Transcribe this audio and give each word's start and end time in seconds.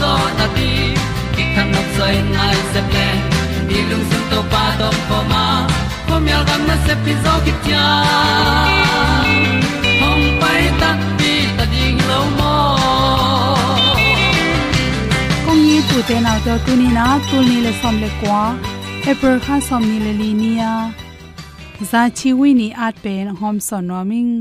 zo 0.00 0.12
na 0.38 0.46
ti 0.56 0.70
ki 1.34 1.44
kan 1.54 1.66
nok 1.74 1.88
sai 1.96 2.14
nai 2.36 2.56
se 2.72 2.80
ple 2.90 3.08
ni 3.68 3.78
lung 3.90 4.06
sun 4.10 4.22
to 4.30 4.40
pa 4.52 4.64
to 4.80 4.88
pa 5.08 5.18
ma. 5.32 5.44
Ko 6.06 6.14
myal 6.24 6.42
gam 6.48 6.62
na 6.68 6.76
se 6.86 6.94
pi 7.04 7.12
zo 7.24 7.32
ki 7.44 7.52
tia 7.64 7.86
hom 10.00 10.20
pai 10.40 10.62
ta 10.80 10.90
ti 11.18 11.32
ta 11.56 11.64
ding 11.72 11.98
lo 12.10 12.20
mo 12.38 12.54
kong 15.46 15.62
ni 15.68 15.78
tu 15.88 15.98
te 16.08 16.16
na 16.26 16.32
to 16.46 16.54
tu 16.66 16.72
ni 16.80 16.88
na 16.98 17.06
tu 17.28 17.36
ni 17.48 17.56
le 17.66 17.72
som 17.80 17.96
le 18.02 18.10
kwa 18.20 18.42
apple 19.10 19.36
kha 19.44 19.56
som 19.68 19.82
ni 19.90 19.98
le 20.04 20.12
li 20.20 20.30
ni 20.40 20.50
ya 20.60 20.72
za 21.90 22.02
chi 22.18 22.30
wi 22.38 22.48
ni 22.60 22.68
at 22.86 22.96
pen 23.04 23.26
hom 23.40 23.56
son 23.68 23.84
no 23.90 24.00
ming 24.10 24.32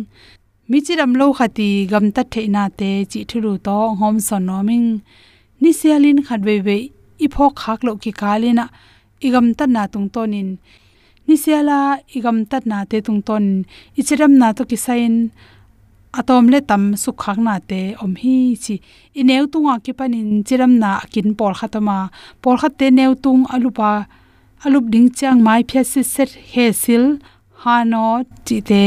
mi 0.70 0.78
chi 0.86 0.94
ram 1.00 1.12
lo 1.20 1.28
khati 1.38 1.70
gam 1.92 2.06
ta 2.16 2.24
the 2.34 2.42
na 2.56 2.64
te 2.80 2.92
chi 3.12 3.20
thuru 3.30 3.54
to 3.66 3.78
hom 4.00 4.16
son 4.28 4.44
no 4.50 4.58
ming 4.70 4.90
ni 5.62 5.72
sialin 5.80 6.20
khat 6.28 6.42
ve 6.48 6.56
ve 6.68 6.78
i 7.26 7.28
pho 7.34 7.46
khak 7.62 7.80
lo 7.86 7.92
ki 8.04 8.12
kalina, 8.22 8.66
igam 9.28 9.48
ta 9.58 9.66
na 9.66 9.84
tung 9.94 10.10
tonin. 10.16 10.50
Ni 11.28 11.36
siala 11.44 11.80
igam 12.18 12.38
ta 12.50 12.58
na 12.70 12.78
te 12.90 12.98
tung 13.06 13.22
ton 13.28 13.46
ichiram 14.00 14.34
na 14.42 14.48
to 14.58 14.64
ki 14.70 14.78
sain, 14.86 15.16
atom 16.20 16.46
le 16.54 16.60
tam 16.70 16.84
su 17.04 17.12
khak 17.22 17.38
na 17.48 17.56
te 17.70 17.82
om 18.04 18.14
hi 18.22 18.38
chi. 18.64 18.76
I 19.20 19.22
neu 19.30 19.46
tunga 19.52 19.76
ki 19.86 19.94
panin, 20.00 20.30
chiram 20.48 20.74
na 20.84 20.92
kin 21.14 21.28
por 21.40 21.54
khatama 21.60 21.98
por 22.42 22.56
khat 22.62 22.74
te 22.80 22.88
neu 22.98 23.12
tung 23.24 23.42
alupa, 23.54 23.92
alup 24.66 24.86
ding 24.94 25.10
chang 25.18 25.40
mai 25.46 25.62
phya 25.70 25.82
si 25.92 26.02
set 26.14 26.32
he 26.52 26.66
sil, 26.82 27.06
ha 27.62 27.76
no 27.92 28.06
chi 28.46 28.58
te. 28.70 28.84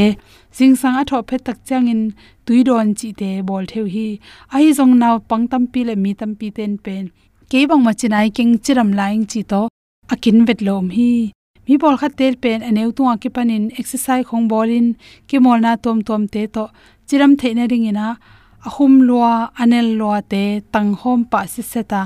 Jing 0.55 0.75
sang 0.81 0.95
a 1.01 1.03
tho 1.09 1.17
phe 1.29 1.37
tak 1.45 1.57
chang 1.67 1.87
in 1.93 2.01
tui 2.49 2.61
don 2.67 2.87
chi 2.99 3.09
te 3.19 3.29
bol 3.47 3.65
theu 3.71 3.85
hi 3.95 4.07
ai 4.55 4.67
jong 4.77 4.93
naw 5.01 5.15
pang 5.29 5.43
tam 5.51 5.63
pi 5.71 5.81
le 5.87 5.95
mi 6.03 6.11
tam 6.19 6.31
pi 6.39 6.47
ten 6.57 6.71
pen 6.85 7.03
ke 7.51 7.59
bang 7.69 7.83
ma 7.87 7.91
chinai 7.99 8.27
king 8.37 8.53
chiram 8.63 8.89
laing 8.99 9.25
chi 9.31 9.41
to 9.51 9.61
akin 10.13 10.37
vet 10.47 10.59
lom 10.67 10.85
hi 10.95 11.11
mi 11.65 11.75
bol 11.81 11.95
kha 12.01 12.09
tel 12.19 12.33
pen 12.43 12.59
aneu 12.69 12.89
tu 12.97 13.03
ki 13.21 13.29
panin 13.35 13.63
exercise 13.79 14.25
khong 14.29 14.45
bolin 14.51 14.87
ki 15.27 15.37
mol 15.45 15.59
na 15.65 15.71
tom 15.83 15.97
tom 16.07 16.23
te 16.33 16.41
to 16.55 16.63
chiram 17.07 17.31
theina 17.39 17.63
ring 17.71 17.85
ina 17.91 18.07
ahum 18.67 18.93
lua 19.07 19.33
anel 19.61 19.87
lua 19.99 20.17
te 20.31 20.43
tang 20.73 20.91
hom 21.01 21.19
pa 21.31 21.39
si 21.53 21.61
seta 21.71 22.01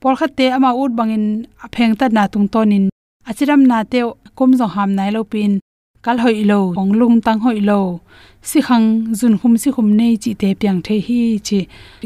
por 0.00 0.14
kha 0.18 0.28
te 0.38 0.46
ama 0.56 0.70
ut 0.82 0.92
bangin 0.98 1.26
apheng 1.64 1.94
ta 2.00 2.06
na 2.16 2.22
tung 2.32 2.48
tonin 2.54 2.84
achiram 3.28 3.62
na 3.70 3.78
te 3.92 3.98
kum 4.38 4.50
zo 4.58 4.66
ham 4.74 4.90
nai 4.98 5.10
lo 5.16 5.22
pin 5.32 5.52
kal 6.04 6.18
hoi 6.24 6.44
lo, 6.50 6.60
ong 6.80 6.92
lung 7.00 7.16
tang 7.24 7.40
hoi 7.44 7.58
lo. 7.70 7.80
Si 8.48 8.58
khang 8.66 8.86
jun 9.18 9.34
khum 9.40 9.54
si 9.62 9.68
khum 9.74 9.88
nei 9.98 10.14
chi 10.22 10.32
te 10.40 10.48
piang 10.60 10.80
the 10.86 10.94
hi 11.06 11.20
chi 11.46 11.58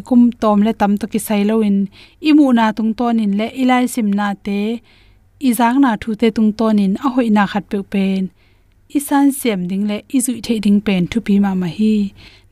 kum 0.09 0.23
tom 0.43 0.59
le 0.67 0.73
tam 0.81 0.93
to 1.01 1.07
ki 1.13 1.19
sai 1.27 1.43
lo 1.51 1.55
in. 1.69 1.79
Imu 2.29 2.47
na 2.59 2.67
tung 2.77 2.93
ton 2.99 3.19
in 3.25 3.33
le 3.41 3.47
ilai 3.63 3.85
sim 3.95 4.09
na 4.19 4.29
te. 4.47 4.61
Izang 5.49 5.79
na 5.85 5.91
thu 6.03 6.11
te 6.21 6.29
tung 6.37 6.53
ton 6.59 6.79
in 6.85 6.93
a 7.05 7.09
hoi 7.15 7.29
na 7.37 7.45
khat 7.53 7.65
pe 7.71 7.79
pen. 7.93 8.23
Isan 8.97 9.27
sem 9.41 9.61
ding 9.71 9.85
le 9.91 9.97
izui 10.17 10.41
the 10.47 10.55
ding 10.65 10.81
pen 10.87 11.03
thu 11.11 11.19
pi 11.27 11.35
ma 11.45 11.53
ma 11.61 11.69
hi. 11.79 11.95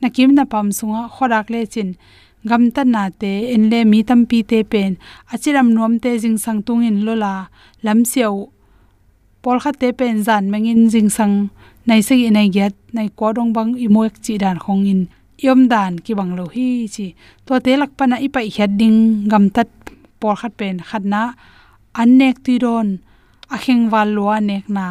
Na 0.01 0.07
kim 0.15 0.29
na 0.37 0.43
pam 0.51 0.67
sunga 0.77 1.01
khorak 1.15 1.47
le 1.53 1.61
chin. 1.73 1.89
Gam 2.49 2.63
ta 2.75 2.83
na 2.83 3.03
te 3.21 3.31
en 3.53 3.63
le 3.71 3.79
mi 3.91 3.99
tam 4.09 4.21
pi 4.29 4.39
te 4.49 4.59
pen. 4.71 4.91
Achiram 5.33 5.67
nom 5.75 5.93
te 6.03 6.11
jing 6.23 6.37
sang 6.43 6.59
tung 6.65 6.83
in 6.89 6.97
lola 7.05 7.33
lam 7.85 7.99
siau 8.11 8.35
pol 9.47 9.59
kha 9.63 9.71
te 9.81 9.87
pen 9.99 10.17
zan 10.27 10.43
mengin 10.51 10.81
jing 10.91 11.09
sang 11.17 11.35
nai 11.87 12.01
se 12.07 12.13
gi 12.19 12.29
nai 12.37 12.47
get 12.55 12.73
nai 12.95 13.07
ko 13.19 13.27
dong 13.35 13.51
bang 13.55 13.71
i 13.83 13.87
moek 13.95 14.13
chi 14.23 14.33
dan 14.43 14.57
khong 14.63 14.83
in 14.91 15.01
yom 15.45 15.69
dan 15.71 15.93
ki 16.03 16.11
bang 16.19 16.31
lo 16.37 16.45
hi 16.55 16.67
chi. 16.93 17.05
To 17.45 17.53
te 17.65 17.71
lak 17.81 17.91
pa 17.97 18.03
na 18.09 18.17
i 18.25 18.27
pai 18.35 18.47
hiat 18.55 18.71
ding 18.79 18.99
gam 19.31 19.45
tat 19.55 19.69
pol 20.19 20.35
khat 20.39 20.53
pen 20.59 20.75
khat 20.89 21.03
na. 21.13 21.21
An 22.01 22.09
nek 22.19 22.35
ti 22.45 22.53
don, 22.63 22.87
a 23.55 23.57
kheng 23.63 23.83
wal 23.91 24.09
lo 24.17 24.25
nek 24.49 24.65
na. 24.77 24.85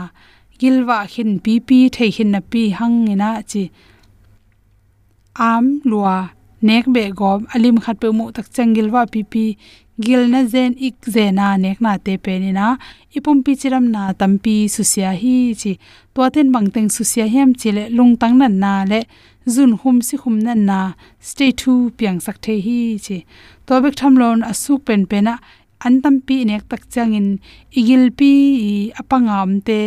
Gilwa 0.60 0.98
khin 1.12 1.30
pi 1.44 1.52
pi 1.68 1.78
thei 1.94 2.10
khin 2.16 2.30
na 2.34 2.40
pi 2.50 2.62
hang 2.78 2.98
ina 3.12 3.30
chi. 3.50 3.62
Am 5.50 5.64
lua 5.90 6.16
nek 6.62 6.84
be 6.94 7.10
gom 7.10 7.46
alim 7.54 7.76
khat 7.84 8.00
pe 8.00 8.08
mu 8.18 8.30
tak 8.32 8.46
changil 8.54 8.88
wa 8.94 9.02
pi 9.12 9.22
pi, 9.32 9.44
gil 10.00 10.22
na 10.32 10.40
zen 10.52 10.72
ik 10.78 10.94
zena 11.14 11.56
nek 11.56 11.80
na 11.80 11.96
te 12.04 12.16
pe 12.24 12.38
ni 12.38 12.50
na. 12.52 12.76
Ipum 13.16 13.38
pi 13.44 13.52
chiram 13.60 13.86
na 13.94 14.02
tampi 14.20 14.56
susia 14.74 15.10
hi 15.22 15.54
chi. 15.60 15.72
To 16.14 16.30
ten 16.34 16.52
bang 16.54 16.68
teng 16.74 16.90
susia 16.96 17.26
hem 17.34 17.50
chile 17.60 17.84
lung 17.96 18.16
tang 18.20 18.34
nan 18.38 18.54
na 18.62 18.72
le 18.90 19.00
zun 19.54 19.72
hum 19.80 19.96
si 20.06 20.16
hum 20.22 20.36
nan 20.46 20.60
na. 20.68 20.78
Stay 21.20 21.50
to 21.60 21.72
piang 21.96 22.20
sak 22.24 22.36
the 22.44 22.54
hi 22.66 22.80
chi. 23.04 23.18
To 23.66 23.72
bek 23.82 23.94
tham 24.00 24.14
lon 24.20 24.38
asuk 24.50 24.80
pen 24.86 25.02
pe 25.10 25.18
na. 25.26 25.34
An 25.86 25.94
tampi 26.02 26.36
nek 26.48 26.62
tak 26.70 26.82
changin 26.92 27.28
igil 27.78 28.04
pi 28.18 28.30
apangam 29.00 29.50
te, 29.66 29.80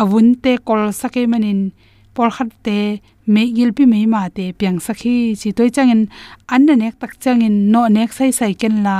avun 0.00 0.28
te 0.42 0.52
kol 0.66 0.82
sake 1.00 1.22
manin 1.32 1.60
por 2.14 2.28
khat 2.36 2.50
te 2.64 2.78
me 3.26 3.52
gil 3.56 3.72
pi 3.72 3.84
me 3.86 4.06
ma 4.06 4.28
te 4.28 4.44
piang 4.58 4.78
sakhi 4.86 5.14
chi 5.40 5.52
toy 5.52 5.70
changin, 5.76 6.02
an 6.54 6.66
na 6.66 6.74
nek 6.74 6.94
tak 7.00 7.12
changin, 7.22 7.54
no 7.72 7.86
nek 7.88 8.12
sai 8.12 8.30
sai 8.38 8.52
ken 8.60 8.82
la, 8.86 8.96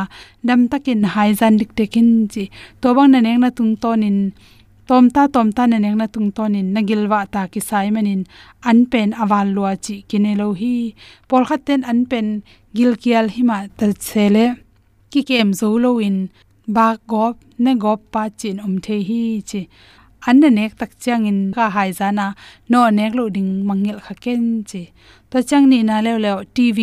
dam 0.46 0.68
takin 0.70 1.02
hai 1.14 1.30
zan 1.40 1.56
dik 1.60 1.74
tekin 1.78 2.08
chi, 2.32 2.44
to 2.80 2.94
bang 2.94 3.10
na 3.12 3.20
nek 3.20 3.38
na 3.42 3.48
tung 3.50 3.74
tonin 3.82 4.18
tom 4.88 5.04
ta 5.14 5.22
tom 5.34 5.48
ta 5.56 5.66
na 5.66 5.78
nek 5.84 5.94
na 6.00 6.06
tung 6.14 6.30
tonin 6.36 6.66
na 6.74 6.80
gilwa 6.88 7.20
ta 7.32 7.42
ki 7.52 7.60
sai 7.68 7.86
manin 7.94 8.22
an 8.68 8.78
pen 8.90 9.08
awal 9.22 9.48
lo 9.56 9.64
chi 9.84 9.96
kinelo 10.08 10.48
hi 10.60 10.74
por 11.28 11.42
khat 11.48 11.60
ten 11.66 11.82
an 11.90 12.00
pen 12.10 12.26
gil 12.76 12.92
kial 13.02 13.26
hima 13.34 13.58
ta 13.78 13.86
chele, 14.06 14.46
ki 15.10 15.20
kem 15.28 15.48
zo 15.60 15.68
lo 15.84 15.90
in 16.08 16.18
ba 16.74 16.86
gop 17.10 17.36
ne 17.58 17.72
gop 17.84 18.00
pa 18.12 18.22
chin 18.40 18.56
om 18.66 18.74
the 18.84 18.96
hi 19.08 19.22
chi 19.50 19.60
an 20.28 20.36
na 20.40 20.48
nek 20.58 20.72
tak 20.80 20.92
chang 21.02 21.24
in 21.30 21.40
ka 21.56 21.64
hai 21.76 21.90
zana, 21.98 22.26
no 22.70 22.80
nek 22.98 23.12
lo 23.18 23.24
ding 23.36 23.50
mangil 23.68 23.98
kha 24.04 24.14
ken 24.24 24.42
chi. 24.68 24.82
To 25.30 25.36
chang 25.48 25.66
ni 25.72 25.78
na 25.88 25.96
le 26.06 26.12
le 26.24 26.32
tv 26.56 26.78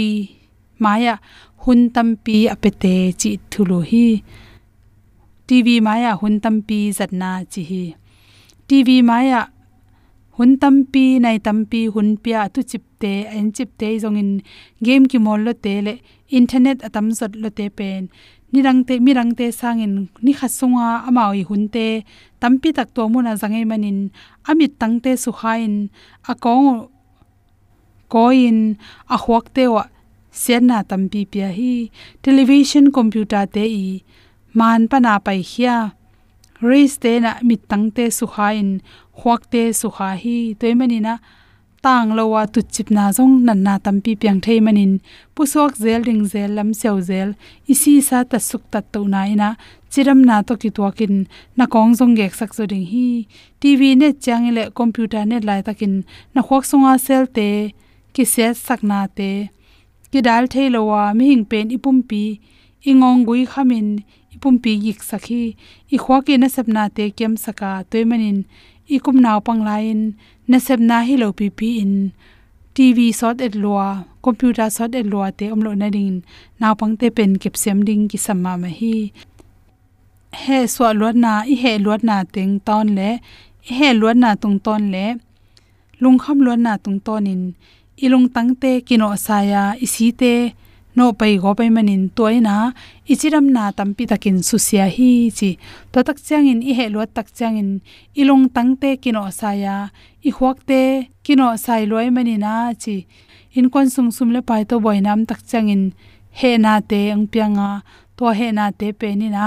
maya, 0.84 1.16
hun 1.64 1.80
tam 1.96 2.08
pi 2.24 2.36
apete 2.54 2.94
chi 3.22 3.32
thulo 3.52 3.80
hi. 3.92 4.06
Tv 5.48 5.68
maya, 5.88 6.12
hun 6.22 6.36
tam 6.44 6.56
pi 6.68 6.80
zatna 6.98 7.32
chi 7.52 7.62
hi. 7.72 7.84
Tv 8.68 8.88
maya, 9.10 9.42
hun 10.38 10.52
tam 10.62 10.76
pi, 10.92 11.04
nai 11.24 11.38
tam 11.46 11.58
pi, 11.72 11.80
hun 11.94 12.10
pia 12.24 12.42
tu 12.54 12.62
chip 12.70 12.84
te, 13.02 13.14
en 13.38 13.52
chip 13.56 13.70
te 13.80 13.88
jong 14.02 14.18
in 14.22 14.32
game 14.86 15.06
ki 15.12 15.18
mol 15.26 15.40
lo 15.48 15.54
te 15.64 15.74
le, 15.86 15.94
internet 16.40 16.78
atam 16.88 17.08
zot 17.20 17.34
lo 17.42 17.50
te 17.58 17.66
pen. 17.78 18.04
Ni 18.52 18.60
rang 18.66 18.80
te, 18.88 18.94
mi 19.06 19.12
rang 19.14 19.32
te 19.40 19.46
sangin 19.60 19.94
ni 20.26 20.32
khasunga 20.40 20.88
amawi 21.08 21.42
hunte 21.50 21.86
tampi 22.42 22.70
tak 22.78 22.90
to 22.96 23.04
muna 23.12 23.34
zangai 23.42 23.66
manin. 23.70 24.00
Amit 24.50 24.80
tangte 24.82 25.12
su 25.24 25.32
khain 25.40 25.74
a 26.32 26.34
kong 26.44 26.90
koin 28.14 28.58
a 29.16 29.18
huak 29.24 29.46
te 29.56 29.64
wa 29.74 29.84
sian 30.32 30.64
na 30.70 30.78
tampi 30.90 31.22
pia 31.32 31.50
hi 31.58 31.74
television 32.26 32.86
computer 32.98 33.44
te 33.56 33.64
i. 33.64 33.88
Man 34.60 34.88
pa 34.92 34.98
na 35.00 35.14
pai 35.26 35.42
khia 35.52 35.76
race 36.62 36.98
te 37.04 37.20
na 37.24 37.32
mit 37.48 37.62
tangte 37.72 38.06
su 38.18 38.26
khain 38.36 38.70
huak 39.20 39.42
te 39.52 39.64
su 39.80 39.88
kha 39.96 40.10
hi 40.22 40.38
toimani 40.60 41.00
na 41.08 41.14
tang 41.82 42.10
lowa 42.18 42.42
tu 42.54 42.62
chip 42.74 42.88
na 42.92 43.12
jong 43.18 43.36
nan 43.48 43.60
na 43.66 43.74
tampi 43.86 44.12
piang 44.22 44.40
thei 44.46 44.60
manin. 44.66 44.94
Pusok 45.36 45.74
zel, 45.84 46.02
ring 46.08 46.24
zel, 46.32 46.52
lam 46.58 46.70
seu 46.74 46.98
zel. 47.10 47.30
Isi 47.72 47.94
sa 48.02 48.24
ta 48.24 48.38
suk 48.50 48.64
tat 48.72 48.86
to 48.94 49.00
na 49.14 49.22
ina. 49.34 49.50
Chiram 49.92 50.20
na 50.30 50.42
to 50.48 50.54
ki 50.62 50.70
to 50.78 50.92
kin 50.98 51.16
na 51.58 51.66
kong 51.74 51.92
jong 52.00 52.14
gek 52.20 52.34
sak 52.40 52.52
so 52.54 52.64
ding 52.72 52.86
hi. 52.92 53.08
Tv 53.62 53.82
ne 54.02 54.10
chang 54.24 54.46
le 54.56 54.64
computer 54.80 55.24
ne 55.26 55.38
lai 55.48 55.62
takin 55.68 55.94
na 56.34 56.42
khok 56.48 56.64
songa 56.70 56.94
sel 57.06 57.26
te. 57.38 57.50
Ki 58.14 58.24
se 58.34 58.46
sak 58.66 58.82
na 58.90 59.00
te. 59.18 59.32
Ki 60.12 60.20
dal 60.28 60.46
thei 60.54 60.68
lowa 60.76 61.02
mi 61.18 61.26
hing 61.32 61.46
pen 61.52 61.68
ipum 61.78 61.98
pi. 62.10 62.24
Ingong 62.90 63.22
gui 63.28 63.42
khamin 63.52 63.88
ipum 64.36 64.56
pi 64.64 64.72
gik 64.84 65.00
sakhi 65.10 65.44
i 65.96 65.98
khwaki 66.04 66.34
na 66.40 66.48
sapna 66.56 66.84
te 66.96 67.06
kem 67.18 67.34
saka 67.46 67.72
toimanin 67.90 68.40
ikum 68.96 69.18
naw 69.26 69.38
pang 69.46 69.62
lain 69.70 70.00
na 70.50 70.58
sep 70.66 70.80
na 70.90 70.98
hi 71.08 71.16
lo 71.22 71.30
pi 71.40 71.48
pi 71.58 71.70
in 71.84 71.94
tv 72.76 72.98
sot 73.20 73.38
et 73.46 73.54
lua, 73.64 73.88
computer 74.26 74.70
sot 74.78 74.96
et 75.00 75.06
lua 75.12 75.28
te 75.40 75.46
om 75.54 75.62
lo 75.66 75.72
na 75.82 75.88
ding 75.96 76.16
naw 76.60 76.74
pang 76.80 76.96
te 77.00 77.08
pen 77.18 77.32
kep 77.42 77.56
sem 77.64 77.80
ding 77.88 78.04
ki 78.12 78.18
samma 78.26 78.54
ma 78.62 78.70
hi. 78.80 78.96
He 80.44 80.58
swa 80.74 80.90
luat 81.00 81.16
na, 81.24 81.34
i 81.54 81.56
he 81.64 81.74
luat 81.86 82.02
na 82.10 82.18
teng 82.36 82.56
ton 82.68 82.88
le 82.98 83.10
he 83.78 83.90
luat 83.94 84.18
na 84.24 84.30
tung 84.42 84.58
ton 84.66 84.84
le. 84.94 85.06
Lung 86.02 86.18
kham 86.24 86.40
luat 86.46 86.60
na 86.66 86.74
tung 86.84 87.00
ton 87.06 87.28
in, 87.34 87.44
i 88.04 88.08
lung 88.08 88.28
tang 88.36 88.52
te 88.62 88.72
kino 88.88 89.08
sa 89.26 89.38
ya, 89.52 89.64
i 89.86 89.88
si 89.94 90.08
te, 90.22 90.34
no 90.96 91.14
pai 91.20 91.38
go 91.42 91.52
pai 91.60 91.70
manin 91.76 92.04
toina 92.18 92.56
ichiram 93.12 93.46
na 93.56 93.64
tampi 93.78 94.04
takin 94.12 94.38
susia 94.50 94.86
hi 94.96 95.30
chi. 95.38 95.50
To 95.92 96.04
tak 96.08 96.18
chang 96.28 96.48
in, 96.52 96.60
i 96.70 96.74
he 96.78 96.86
lo 96.94 97.06
tak 97.06 97.28
chang 97.38 97.58
in 97.62 97.70
ilong 98.22 98.46
tangte 98.56 98.90
kino 99.04 99.24
saya 99.40 99.76
i 100.28 100.30
huak 100.38 100.58
te 100.70 100.82
kino 101.26 101.48
sai 101.66 101.84
loi 101.92 102.08
manina 102.16 102.54
chi. 102.82 102.96
In 103.58 103.68
kon 103.74 103.88
sung 103.94 104.12
sum 104.16 104.30
le 104.36 104.42
pai 104.50 104.64
to 104.70 104.76
boinam 104.84 105.20
tak 105.30 105.42
chang 105.50 105.70
in 105.76 105.84
he 106.40 106.52
na 106.58 106.74
te 106.90 107.00
ang 107.14 107.26
pianga 107.32 107.70
to 108.18 108.26
he 108.40 108.48
na 108.58 108.66
te 108.80 108.88
pe 109.00 109.10
ni 109.16 109.30
na. 109.36 109.46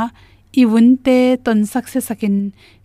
I 0.61 0.63
wun 0.71 0.89
te 1.05 1.19
ton 1.45 1.61
sak 1.73 1.87
se 1.93 2.01
sakin 2.09 2.37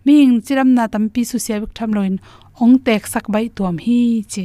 ming 0.04 0.40
chiram 0.44 0.70
na 0.76 0.84
tampi 0.92 1.22
susia 1.30 1.56
bik 1.62 1.72
tham 1.76 1.90
loin, 1.96 2.14
ong 2.62 2.76
tek 2.86 3.02
sak 3.12 3.26
bai 3.34 3.46
tuam 3.56 3.76
hi 3.84 4.00
chi. 4.32 4.44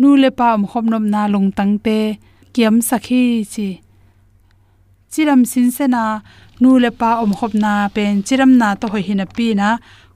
Nu 0.00 0.08
le 0.22 0.30
pa 0.38 0.46
om 0.56 0.64
khom 0.70 0.86
nom 0.92 1.06
na 1.14 1.22
lung 1.32 1.48
tangte 1.58 1.98
kiam 2.54 2.76
sakhi 2.88 3.24
chi. 3.52 3.68
Chiram 5.12 5.42
sin 5.50 5.68
se 5.76 5.86
na, 5.94 6.04
nu 6.60 6.70
le 6.82 6.90
pa 7.00 7.10
om 7.22 7.32
khop 7.38 7.52
na 7.64 7.72
pen 7.94 8.22
chiram 8.26 8.52
na 8.60 8.68
to 8.80 8.86
hoi 8.92 9.02
hina 9.08 9.26
pi 9.36 9.46
na. 9.60 9.68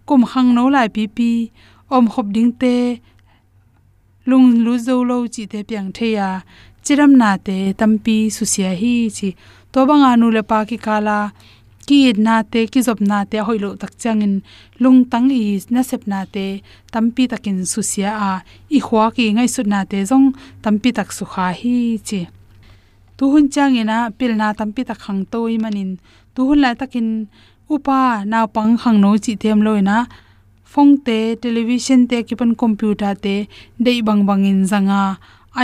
Kum 0.07 0.23
khang 0.31 0.51
no 0.57 0.65
lai 0.75 0.89
pi 0.95 1.03
pi 1.17 1.31
om 1.91 2.09
khop 2.13 2.27
ding 2.35 2.53
te, 2.61 3.01
lung 4.27 4.65
lu 4.65 4.79
zo 4.87 5.05
lo 5.05 5.17
chi 5.35 5.45
te 5.47 5.59
piang 5.69 5.91
the 5.97 6.07
ya, 6.17 6.29
chiram 6.85 7.13
na 7.21 7.37
te 7.37 7.57
tampi 7.81 8.17
susia 8.37 8.71
hi 8.81 8.95
chi, 9.17 9.29
to 9.73 9.87
banga 9.89 10.17
nu 10.17 10.27
le 10.37 10.43
pa 10.51 10.59
ki 10.69 10.77
kala 10.87 11.19
ki 11.87 12.01
na 12.27 12.43
te, 12.43 12.61
ki 12.73 12.81
job 12.87 13.01
na 13.01 13.19
te 13.31 13.39
hoilo 13.47 13.71
tak 13.81 13.93
changin 14.03 14.35
lung 14.83 15.01
tang 15.11 15.29
i 15.31 15.61
na 15.75 15.83
sep 15.91 16.03
na 16.13 16.25
te 16.35 16.47
tampi 16.93 17.23
takin 17.33 17.59
susia 17.73 18.11
a, 18.29 18.33
i 18.77 18.79
khwa 18.87 19.05
ki 19.17 19.25
ngai 19.37 19.49
su 19.55 19.63
na 19.73 19.81
te 19.91 19.99
jong 20.11 20.27
tampi 20.65 20.91
tak 20.99 21.09
su 21.17 21.25
kha 21.33 21.47
hi 21.61 21.77
chi. 22.09 22.21
Tu 23.17 23.25
hun 23.33 23.47
chang 23.55 23.77
ina 23.83 23.99
pil 24.19 24.33
na 24.41 24.47
tampi 24.59 24.83
tak 24.89 24.99
khang 25.05 25.23
toi 25.33 25.55
manin 25.63 25.91
tu 26.35 26.41
hun 26.49 26.61
la 26.65 26.71
takin 26.81 27.09
upa 27.75 28.01
na 28.31 28.39
pang 28.55 28.73
khang 28.83 28.99
no 29.05 29.11
chi 29.25 29.33
them 29.43 29.61
loina 29.67 29.97
phong 30.75 30.99
te 31.07 31.37
television 31.43 32.01
te 32.11 32.25
kipan 32.27 32.53
computer 32.59 33.15
te, 33.25 33.35
dei 33.79 34.03
bang 34.03 34.23
bang 34.27 34.45
in 34.51 34.67
zanga, 34.67 35.03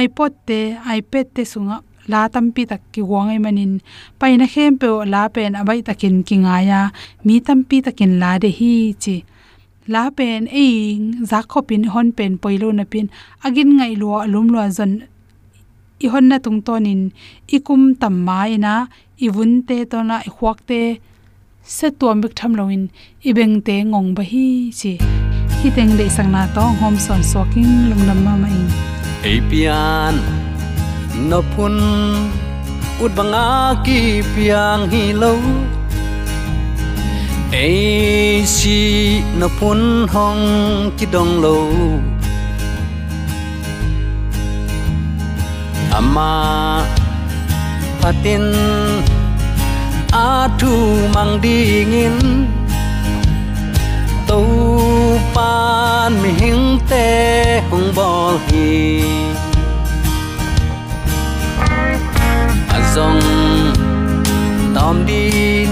ipod 0.05 0.33
te, 0.47 0.61
ipad 0.97 1.33
te 1.35 1.43
sunga, 1.53 1.81
la 2.13 2.21
tampi 2.35 2.63
tak 2.71 2.83
ki 2.93 3.03
wangai 3.11 3.39
manin. 3.45 3.73
Paina 4.21 4.47
hem 4.55 4.79
pe 4.81 4.89
la 5.13 5.23
pen 5.35 5.59
abai 5.61 5.81
takin 5.89 6.17
kingaya 6.29 6.81
mi 7.25 7.41
tampi 7.47 7.83
takin 7.87 8.13
la 8.23 8.39
de 8.43 8.51
hi 8.59 8.95
chi. 9.03 9.17
La 9.95 10.05
pen 10.17 10.47
e 10.65 10.67
zakhopin 11.31 11.85
hon 11.93 12.09
pen, 12.19 12.33
poilo 12.43 12.69
na 12.79 12.85
pin, 12.93 13.07
agin 13.47 13.71
ngai 13.79 13.95
lo 14.03 14.09
alum 14.25 14.47
lo 14.55 14.61
zon. 14.79 14.93
I 16.05 16.07
hon 16.13 16.27
na 16.31 16.37
tung 16.45 16.61
tonin 16.67 17.03
ikum 17.57 17.83
tam 18.01 18.15
mai 18.27 18.53
na 18.65 18.75
i 19.25 19.29
vun 19.35 19.53
te 19.69 19.77
to 19.91 19.99
na 20.09 20.17
i 20.29 20.31
huak 20.37 20.59
te 20.71 20.81
se 21.77 21.89
tuam 21.99 22.17
bik 22.23 22.33
tham 22.39 22.53
loin 22.59 22.83
ibeng 23.29 23.57
te 23.67 23.77
ngong 23.91 24.09
ba 24.17 24.23
hi 24.31 24.47
chi 24.79 24.93
hi 25.61 25.69
teng 25.77 25.93
de 25.99 26.07
sang 26.17 26.31
na 26.35 26.43
to 26.55 26.65
hom 26.81 26.95
son 27.05 27.23
soking 27.33 27.73
lungnam 27.89 28.19
ma 28.27 28.35
mai 28.43 28.59
apian 29.33 30.15
no 31.31 31.39
phun 31.53 31.77
ut 33.05 33.13
banga 33.19 33.47
ki 33.85 33.99
piang 34.35 34.83
hi 34.93 35.03
lo 35.23 35.33
ai 37.63 37.79
si 38.55 38.79
no 39.41 39.49
phun 39.59 39.81
hong 40.15 40.45
ki 40.99 41.07
dong 41.15 41.33
lo 41.45 41.57
ama 45.99 46.33
patin 48.01 48.45
a 50.13 50.49
mang 51.15 51.41
dingin 51.41 52.47
tu 54.27 54.43
pan 55.35 56.13
mi 56.23 56.31
hing 56.41 56.81
te 56.91 57.63
hung 57.71 57.95
bol 57.95 58.35
hi 58.49 59.03
azong 62.77 63.23
à 64.67 64.75
tom 64.75 65.07
din 65.07 65.71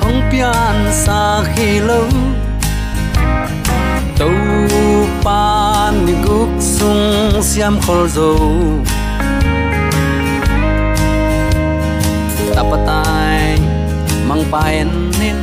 hung 0.00 0.20
pian 0.30 0.76
sa 0.92 1.42
khi 1.54 1.80
lo 1.80 2.04
tu 4.18 4.30
pan 5.24 5.94
mi 6.04 6.12
guk 6.26 6.50
sung 6.60 7.40
siam 7.42 7.80
khol 7.86 8.04
zo 8.16 8.30
mang 14.44 14.50
paen 14.52 14.88
nin 15.20 15.36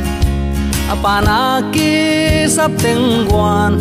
apana 0.88 1.60
ki 1.72 2.46
sắp 2.48 2.70
tiếng 2.82 3.26
quan 3.30 3.78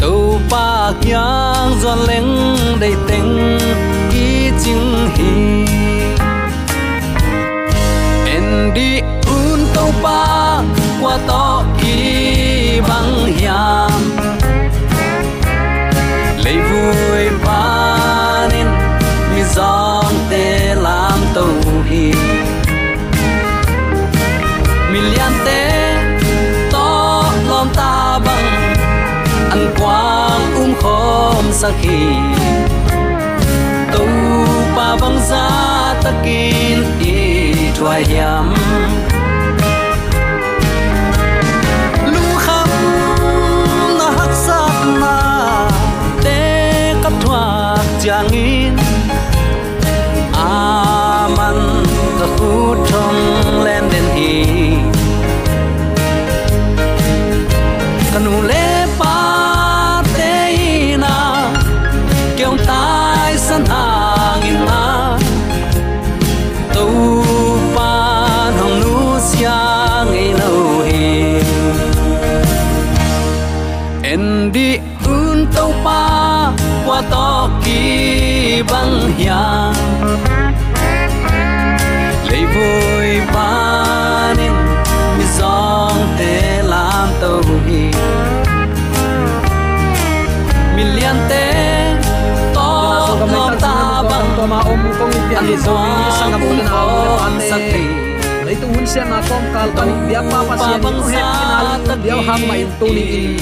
tu 0.00 0.38
pa 0.50 0.92
kyang 1.00 1.72
zon 1.82 1.98
leng 2.06 2.56
dei 2.80 2.94
teng 3.08 3.58
ki 4.12 4.50
ching 4.64 5.10
hi 5.16 5.64
en 8.34 8.74
un 9.26 9.66
tàu 9.74 9.92
pa 10.02 10.62
qua 11.00 11.18
to 11.26 11.64
ki 11.80 12.80
bang 12.88 13.32
hiam. 13.36 14.17
Khom 31.58 31.72
sakhi 31.72 32.00
tu 33.92 34.04
pa 34.76 34.96
bang 35.00 35.18
za 35.28 35.44
takin 36.04 36.78
i 37.00 37.16
thwai 37.76 38.02
yam 38.14 38.46
lu 42.12 42.24
kham 42.44 42.70
na 43.98 44.08
hak 44.18 44.32
sak 44.46 44.76
na 45.02 45.16
te 46.24 46.38
kap 47.02 47.14
thwa 47.22 47.44
chang 48.02 48.32
in 48.34 48.78
aman 50.34 51.58
bang 78.62 79.12
hiang 79.16 79.74
lấy 82.30 82.44
vui 82.46 83.20
ba 83.34 84.34
nên 84.36 84.52
mi 85.18 85.24
giong 85.38 86.16
te 86.18 86.62
lam 86.62 87.08
tàu 87.20 87.42
hi 87.66 87.90
million 90.76 91.16
te 91.28 91.44
to 92.54 92.70
lom 93.32 93.54
ta 93.60 94.02
bang 94.10 94.28
to 94.36 94.46
ma 94.46 94.58
om 94.58 94.82
kong 94.98 95.10
i 95.10 95.20
pian 95.28 95.38
an 95.38 95.46
ni 95.46 95.56
zong 95.56 96.10
sang 96.20 96.32
am 96.32 96.40
bulan 96.40 96.66
ko 96.70 96.76
au 96.76 97.18
an 97.18 97.40
sakhi 97.50 98.17
lấy 98.48 98.56
tung 98.60 98.74
hun 98.74 98.86
sen 98.86 99.10
na 99.10 99.20
kom 99.28 99.42
kal 99.54 99.68
to 99.76 99.82
bia 100.08 100.20
pa 100.30 100.40
pa 100.48 100.56
sian 100.56 100.80
ku 100.82 101.04
het 101.12 101.26
ina 101.42 101.58
lu 101.68 101.94
diao 102.04 102.20
ham 102.28 102.40
mai 102.48 102.64
tu 102.80 102.86
ni 102.96 103.04
in 103.20 103.32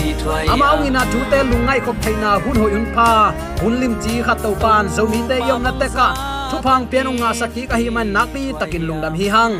ama 0.52 0.66
ong 0.74 0.86
ina 0.88 1.02
thu 1.12 1.18
te 1.30 1.38
lungai 1.50 1.78
khop 1.86 1.96
theina 2.04 2.30
hun 2.44 2.56
hoi 2.62 2.72
un 2.78 2.86
pha. 2.94 3.10
Hun 3.60 3.74
lim 3.80 3.92
chi 4.02 4.14
khat 4.26 4.38
to 4.44 4.50
pan 4.62 4.84
zo 4.96 5.02
mi 5.12 5.20
te 5.30 5.36
yom 5.48 5.60
na 5.66 5.72
te 5.80 5.86
ka 5.96 6.08
thu 6.50 6.56
phang 6.66 6.82
pian 6.90 7.06
ong 7.10 7.18
nga 7.22 7.30
saki 7.40 7.62
ka 7.70 7.76
hi 7.82 7.88
man 7.96 8.08
nak 8.16 8.26
pi 8.34 8.42
takin 8.60 8.82
lungdam 8.88 9.14
hi 9.20 9.26
hang 9.34 9.54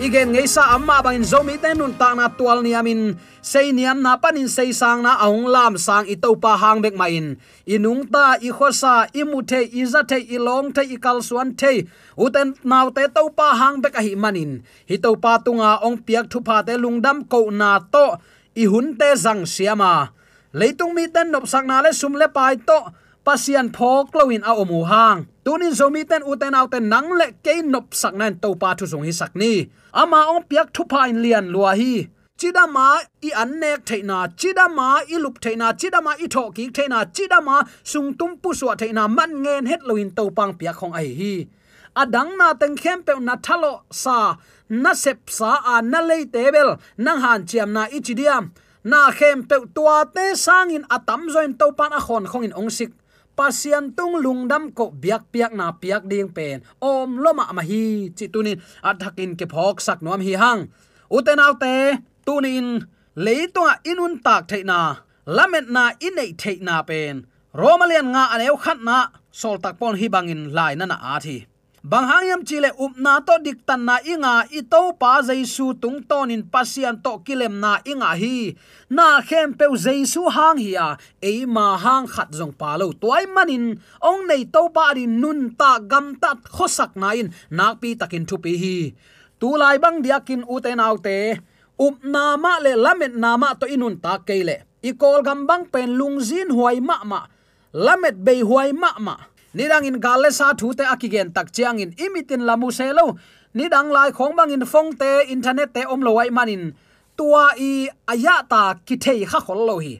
igen 0.00 0.32
ngei 0.32 0.48
sa 0.48 0.72
amma 0.72 1.04
bangin 1.04 1.24
zomi 1.28 1.60
te 1.60 1.76
nun 1.76 1.92
ta 2.00 2.16
na 2.16 2.32
tual 2.32 2.64
ni 2.64 2.72
amin. 2.72 3.20
Sei 3.44 3.72
niam 3.72 4.00
na 4.00 4.16
panin 4.16 4.48
sei 4.48 4.72
sang 4.72 5.04
na 5.04 5.20
aung 5.20 5.44
lam 5.44 5.76
sang 5.76 6.08
i 6.08 6.16
pa 6.16 6.56
hang 6.56 6.80
bek 6.80 6.96
main 6.96 7.12
in. 7.12 7.26
Inung 7.68 8.08
ta 8.08 8.40
i 8.40 8.48
khosa 8.48 9.06
i 9.12 9.22
mu 9.28 9.44
the, 9.44 9.60
i 9.68 9.84
za 9.84 10.02
the, 10.02 10.16
i 10.16 10.38
long 10.40 10.72
the, 10.72 10.82
i 10.88 10.96
kal 10.96 11.20
suan 11.20 11.52
the. 11.52 11.84
Uten 12.16 12.56
naw 12.64 12.88
te 12.90 13.04
to 13.12 13.28
pa 13.36 13.52
hang 13.60 13.82
bek 13.84 13.94
a 13.94 14.02
hi 14.02 14.14
manin 14.16 14.64
hi 14.88 14.96
to 14.96 15.16
pa 15.20 15.36
tunga 15.44 15.78
ong 15.84 16.00
piak 16.00 16.32
thu 16.32 16.40
pha 16.40 16.64
te 16.64 16.74
lungdam 16.80 17.28
ko 17.28 17.50
na 17.52 17.78
to. 17.92 18.16
I 18.56 18.64
hun 18.64 18.96
te 18.96 19.12
zang 19.16 19.44
siama. 19.44 20.16
Leitung 20.56 20.96
mi 20.96 21.06
ten 21.12 21.30
nop 21.30 21.44
sang 21.46 21.66
na 21.68 21.84
le 21.84 21.92
sum 21.92 22.16
le 22.16 22.28
pai 22.28 22.56
to 22.56 22.78
pasian 23.30 23.68
phok 23.76 24.10
loin 24.18 24.42
a 24.50 24.52
omu 24.62 24.80
hang. 24.90 25.18
Tunin 25.44 25.72
zomi 25.78 26.02
ten 26.10 26.22
uten 26.30 26.54
auten 26.58 26.84
nang 26.92 27.08
le 27.18 27.26
ke 27.44 27.54
nop 27.72 27.86
sak 28.00 28.14
nan 28.20 28.32
to 28.42 28.50
pa 28.60 28.74
thu 28.78 28.84
sung 28.90 29.04
hi 29.06 29.12
sak 29.20 29.32
ni. 29.40 29.52
Ama 30.02 30.20
ong 30.32 30.42
piak 30.50 30.68
thu 30.74 30.82
pa 30.92 31.00
in 31.10 31.18
lian 31.24 31.46
lua 31.54 31.72
hi. 31.80 31.94
Chidama 32.40 32.86
i 33.28 33.30
annek 33.42 33.78
theina 33.88 34.18
chidama 34.40 34.88
i 35.14 35.16
lup 35.24 35.36
theina 35.44 35.68
chidama 35.80 36.12
i 36.24 36.26
tho 36.34 36.42
ki 36.56 36.64
theina 36.76 36.98
chidama 37.16 37.56
sung 37.92 38.08
tum 38.18 38.30
pu 38.42 38.50
suwa 38.58 38.74
theina 38.80 39.04
man 39.16 39.30
ngen 39.42 39.64
het 39.70 39.82
loin 39.88 40.10
to 40.16 40.24
pang 40.36 40.52
piak 40.58 40.76
khong 40.80 40.94
ai 41.00 41.10
hi. 41.20 41.34
Adang 42.02 42.30
na 42.38 42.48
teng 42.60 42.76
khem 42.82 42.98
pe 43.06 43.12
na 43.28 43.34
thalo 43.46 43.72
sa, 44.02 44.18
na 44.82 44.92
sep 45.02 45.20
sa 45.38 45.50
a 45.72 45.74
na 45.92 46.00
le 46.08 46.18
tebel 46.34 46.70
nang 47.04 47.20
han 47.24 47.40
chiam 47.48 47.70
na 47.76 47.82
ichidiam 47.96 48.44
na 48.90 49.00
khem 49.18 49.38
pe 49.48 49.56
tua 49.74 49.98
te 50.14 50.24
sangin 50.44 50.84
atam 50.96 51.22
join 51.32 51.52
to 51.60 51.66
pan 51.78 51.92
a 51.98 52.00
khon 52.06 52.24
khong 52.30 52.46
in 52.48 52.56
ong 52.62 52.72
sik 52.78 52.90
pasian 53.40 53.96
tung 53.96 54.20
lungdam 54.20 54.68
ko 54.76 54.92
biak 54.92 55.32
piak 55.32 55.56
na 55.56 55.72
piak 55.72 56.04
ding 56.04 56.28
pen. 56.36 56.60
Om 56.76 57.16
loma 57.24 57.48
ma 57.56 57.62
hi, 57.64 58.12
chi 58.12 58.26
tunin. 58.28 58.60
Athakin 58.84 59.32
ke 59.40 59.46
phok 59.52 59.80
sak 59.80 60.04
nom 60.04 60.20
hi 60.20 60.36
hang. 60.42 60.68
Uten 61.16 61.40
alte, 61.40 62.04
tunin. 62.28 62.84
Leitonga 63.24 63.80
inun 63.90 64.20
tak 64.24 64.44
theina 64.50 64.80
lamet 65.36 65.66
na 65.74 65.84
inei 66.06 66.30
theina 66.40 66.76
pen. 66.88 67.24
Romalian 67.60 68.12
nga 68.12 68.24
aneu 68.34 68.56
khat 68.64 68.78
na. 68.88 68.98
Sol 69.40 69.56
tak 69.64 69.74
pon 69.80 69.96
hi 70.00 70.06
bangin 70.14 70.42
lai 70.56 70.72
na 70.76 70.84
na 70.84 70.96
a 71.14 71.16
thi 71.24 71.49
bang 71.82 72.28
yam 72.28 72.44
chile 72.44 72.68
up 72.76 72.92
na 73.00 73.20
to 73.24 73.40
dik 73.40 73.64
tan 73.64 73.88
na 73.88 73.96
inga 74.04 74.44
i 74.52 74.60
to 74.60 74.92
pa 75.00 75.24
jaisu 75.24 75.72
tung 75.80 76.04
tonin 76.04 76.44
pasian 76.44 77.00
to 77.00 77.24
kilem 77.24 77.56
na 77.56 77.80
inga 77.88 78.12
hi. 78.20 78.52
Na 78.90 79.24
khem 79.24 79.56
pe 79.56 79.64
jaisu 79.64 80.28
hang 80.28 80.60
hi 80.60 80.76
a 80.76 80.88
e 81.24 81.46
ma 81.46 81.80
hang 81.80 82.06
khat 82.06 82.28
jong 82.36 82.52
pa 82.52 82.76
lo 82.76 82.92
toy 82.92 83.24
manin. 83.34 83.80
Ong 84.04 84.28
nei 84.28 84.44
to 84.44 84.68
pa 84.68 84.92
ri 84.92 85.06
nun 85.08 85.56
ta 85.56 85.80
gam 85.80 86.20
tat 86.20 86.44
khosak 86.52 86.92
na 87.00 87.16
in 87.16 87.32
nak 87.48 87.80
pi 87.80 87.96
takin 87.96 88.28
thu 88.28 88.36
pi 88.36 88.52
hi. 88.62 88.76
Tu 89.40 89.48
lai 89.56 89.80
bang 89.80 90.04
diakin 90.04 90.44
u 90.44 90.60
te 90.60 90.76
nau 90.76 90.96
te. 91.00 91.40
Up 91.80 91.96
na 92.04 92.36
ma 92.36 92.60
le 92.60 92.76
lamet 92.76 93.16
na 93.16 93.40
ma 93.40 93.56
to 93.56 93.64
inun 93.64 93.96
ta 94.04 94.20
keile. 94.28 94.68
I 94.84 94.92
kol 95.00 95.24
gam 95.24 95.48
bang 95.48 95.64
pen 95.72 95.96
lungzin 95.96 96.52
huai 96.52 96.76
ma 96.84 97.00
ma. 97.04 97.20
Lamet 97.72 98.16
bei 98.20 98.44
huai 98.44 98.72
ma 98.76 98.92
ma 99.00 99.16
nidang 99.54 99.84
in 99.84 99.98
galle 100.00 100.30
sa 100.30 100.52
thu 100.54 100.72
te 100.78 100.84
akigen 100.84 101.34
tak 101.34 101.52
chiang 101.52 101.78
in 101.78 101.92
imitin 102.04 102.42
lamu 102.48 102.70
selo 102.70 103.18
nidang 103.54 103.90
lai 103.90 104.10
khong 104.10 104.36
bang 104.36 104.50
in 104.50 104.64
phong 104.72 104.90
te 105.00 105.10
internet 105.34 105.74
te 105.74 105.82
om 105.84 106.00
lo 106.00 106.12
wai 106.18 106.30
manin. 106.30 106.74
Tua 107.16 107.52
i 107.58 107.88
aya 108.08 108.36
ta 108.48 108.74
ki 108.86 108.96
thei 108.96 109.24
kha 109.30 109.40
khol 109.46 109.66
lo 109.68 109.76
hi. 109.78 109.94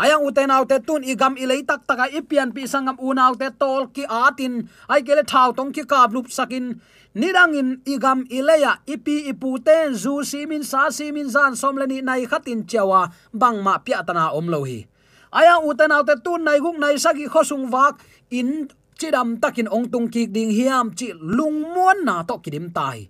Ayang 0.00 0.24
uten 0.24 0.48
autte 0.48 0.80
tun 0.86 1.04
igam 1.04 1.36
ilei 1.36 1.60
tak 1.60 1.84
taka 1.84 2.08
ipian 2.08 2.56
pi 2.56 2.64
sangam 2.64 2.96
unau 2.96 3.36
te 3.40 3.48
tol 3.60 3.84
ki 3.92 4.04
atin. 4.08 4.68
Ai 4.88 5.04
kele 5.04 5.24
thau 5.28 5.52
tong 5.52 5.72
ki 5.76 5.84
kap 5.84 6.12
lup 6.16 6.32
sakin. 6.32 6.80
Nidangin 7.12 7.84
igam 7.84 8.24
ileya 8.30 8.80
ipi 8.86 9.28
iputen 9.28 9.92
zu 9.92 10.24
simin 10.24 10.64
sa 10.64 10.88
simin 10.88 11.28
zan 11.28 11.52
somleni 11.52 12.00
nai 12.00 12.24
khatin 12.24 12.64
chawa 12.70 13.12
bangma 13.34 13.74
pya 13.84 14.00
tana 14.06 14.32
om 14.32 14.48
lo 14.48 14.64
hi. 14.64 14.86
Aya 15.32 15.60
uten 15.60 15.92
autte 15.92 16.16
tun 16.24 16.44
nai 16.48 16.58
guk 16.64 16.78
nai 16.80 16.96
sagi 16.96 17.28
khosung 17.28 17.68
wak 17.68 18.00
in 18.30 18.72
chidam 19.00 19.40
takin 19.40 19.64
ong 19.72 19.88
tung 19.88 20.12
ki 20.12 20.28
ding 20.28 20.52
hiam 20.52 20.92
chi 20.92 21.16
lung 21.16 21.72
muan 21.72 22.04
na 22.04 22.20
to 22.28 22.36
kidim 22.44 22.68
tai. 22.68 23.08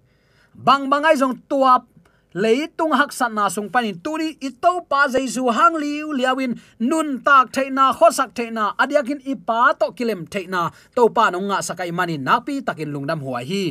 Bang 0.54 0.86
bangai 0.86 1.18
jong 1.18 1.42
tuap 1.50 1.90
leitung 2.30 2.94
hak 2.94 3.10
san 3.10 3.34
na 3.34 3.50
sung 3.50 3.66
panin 3.74 3.98
turi 3.98 4.38
ito 4.38 4.86
pa 4.86 5.10
jaisu 5.10 5.50
hang 5.50 5.74
liu 5.74 6.14
liawin, 6.14 6.54
nun 6.78 7.18
tak 7.26 7.50
theina 7.50 7.90
khosak 7.90 8.30
theina 8.38 8.78
adiakin 8.78 9.18
ipa 9.26 9.74
to 9.74 9.90
kilem 9.98 10.30
theina 10.30 10.70
to 10.94 11.10
pa 11.10 11.34
no 11.34 11.42
nga 11.50 11.58
sakai 11.58 11.90
mani 11.90 12.22
napi 12.22 12.62
takin 12.62 12.94
lungdam 12.94 13.18
huai 13.18 13.42
hi. 13.42 13.64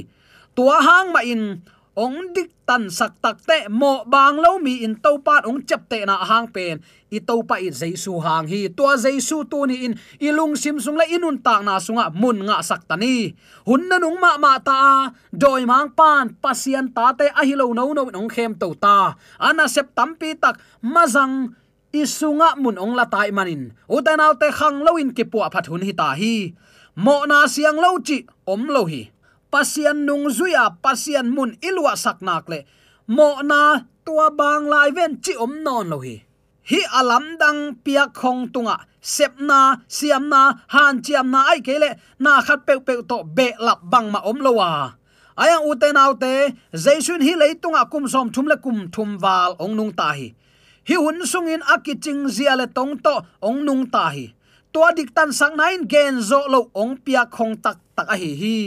Tua 0.51 0.83
hang 0.83 1.15
ma 1.15 1.23
in 1.23 1.63
ong 1.99 2.31
dik 2.31 2.63
tan 2.63 2.87
sak 2.87 3.19
tak 3.19 3.43
te, 3.43 3.67
mo 3.67 4.07
bang 4.07 4.39
lo 4.39 4.55
mi 4.55 4.87
in 4.87 4.95
to 5.03 5.19
pat 5.19 5.43
ong 5.43 5.67
chap 5.67 5.91
te 5.91 6.07
na 6.07 6.15
hang 6.23 6.47
pen. 6.47 6.79
I 7.11 7.19
to 7.19 7.43
pa 7.43 7.59
i 7.59 7.67
jaisu 7.73 8.23
hang 8.23 8.47
hi. 8.47 8.71
To 8.71 8.95
jaisu 8.95 9.43
tu 9.51 9.67
ni 9.67 9.83
in 9.83 9.93
ilung 10.23 10.55
sim 10.55 10.79
sung 10.79 10.95
la 10.95 11.03
inun 11.03 11.43
tak 11.43 11.67
na 11.67 11.75
sunga, 11.83 12.07
mun 12.15 12.47
nga 12.47 12.63
sak 12.63 12.87
tani 12.87 13.35
hun 13.67 13.91
na 13.91 13.99
nung 13.99 14.15
ma 14.15 14.39
ma 14.39 14.55
ta, 14.63 15.11
doi 15.35 15.67
mang 15.67 15.91
pan, 15.91 16.39
pasian 16.39 16.87
ta 16.95 17.11
te, 17.11 17.27
a 17.27 17.41
hi 17.43 17.59
lo 17.59 17.75
no 17.75 17.91
no 17.91 18.07
ong 18.07 18.31
khem 18.31 18.55
to 18.55 18.71
ta. 18.79 19.19
Ana 19.35 19.67
sep 19.67 19.91
tampi 19.91 20.39
tak 20.39 20.55
mazang 20.79 21.51
isunga 21.91 22.55
mun 22.55 22.79
ong 22.79 22.95
la 22.95 23.11
tai 23.11 23.35
manin. 23.35 23.75
Utanau 23.91 24.39
te 24.39 24.47
khang 24.55 24.85
lo 24.87 24.95
in 24.95 25.11
ki 25.11 25.27
pu 25.27 25.43
phat 25.51 25.67
hun 25.67 25.83
hi 25.83 25.91
ta 25.91 26.15
hi. 26.15 26.55
Mo 26.95 27.27
na 27.27 27.43
siang 27.49 27.75
lo 27.75 27.99
chi, 27.99 28.23
om 28.47 28.71
lo 28.71 28.87
hi 28.87 29.18
pasian 29.51 30.05
nung 30.05 30.29
zuya, 30.29 30.77
pasian 30.81 31.33
mun 31.33 31.57
ilwa 31.61 31.93
saknak 31.97 32.49
le. 32.49 32.65
Mo 33.09 33.41
na 33.41 33.89
tua 34.05 34.29
bang 34.29 34.69
lai 34.69 34.93
ven 34.93 35.17
chi 35.21 35.33
om 35.35 35.63
non 35.65 35.89
lo 35.89 35.99
hi. 36.05 36.21
Hi 36.69 36.81
alam 36.93 37.37
dang 37.41 37.81
pia 37.83 38.05
khong 38.13 38.53
tunga. 38.53 38.77
Sep 39.01 39.39
na, 39.39 39.79
siam 39.87 40.29
na, 40.29 40.53
han 40.69 41.01
chiam 41.01 41.31
na 41.33 41.49
ai 41.49 41.59
kele 41.65 41.97
na 42.19 42.41
khat 42.45 42.65
pe 42.67 42.77
pe 42.85 43.01
to 43.09 43.23
be 43.23 43.47
lap 43.57 43.79
bang 43.81 44.11
ma 44.13 44.19
om 44.21 44.37
lo 44.37 44.51
wa. 44.59 44.93
Ayang 45.39 45.71
ute 45.71 45.87
nau 45.95 46.13
te 46.19 46.51
jaisun 46.75 47.23
hi 47.23 47.33
leitunga 47.39 47.89
kum 47.89 48.05
som 48.11 48.27
thum 48.29 48.45
le 48.51 48.57
kum 48.59 48.91
thum 48.91 49.17
wal 49.23 49.55
ong 49.57 49.73
nung 49.75 49.93
ta 49.95 50.11
hi. 50.11 50.35
Hi 50.87 50.95
hun 50.99 51.23
sungin 51.23 51.63
akiching 51.63 52.27
zia 52.27 52.53
le 52.59 52.67
tong 52.67 52.99
to 52.99 53.15
ong 53.41 53.63
nung 53.65 53.87
ta 53.87 54.11
hi. 54.11 54.35
Tua 54.73 54.91
dik 54.93 55.15
tan 55.15 55.31
sang 55.33 55.55
nain 55.57 55.87
gen 55.87 56.19
zo 56.21 56.43
lo 56.51 56.69
ong 56.75 56.99
pia 57.01 57.23
khong 57.25 57.55
tak 57.63 57.79
tak 57.95 58.07
a 58.13 58.15
hi 58.19 58.31
hi 58.41 58.57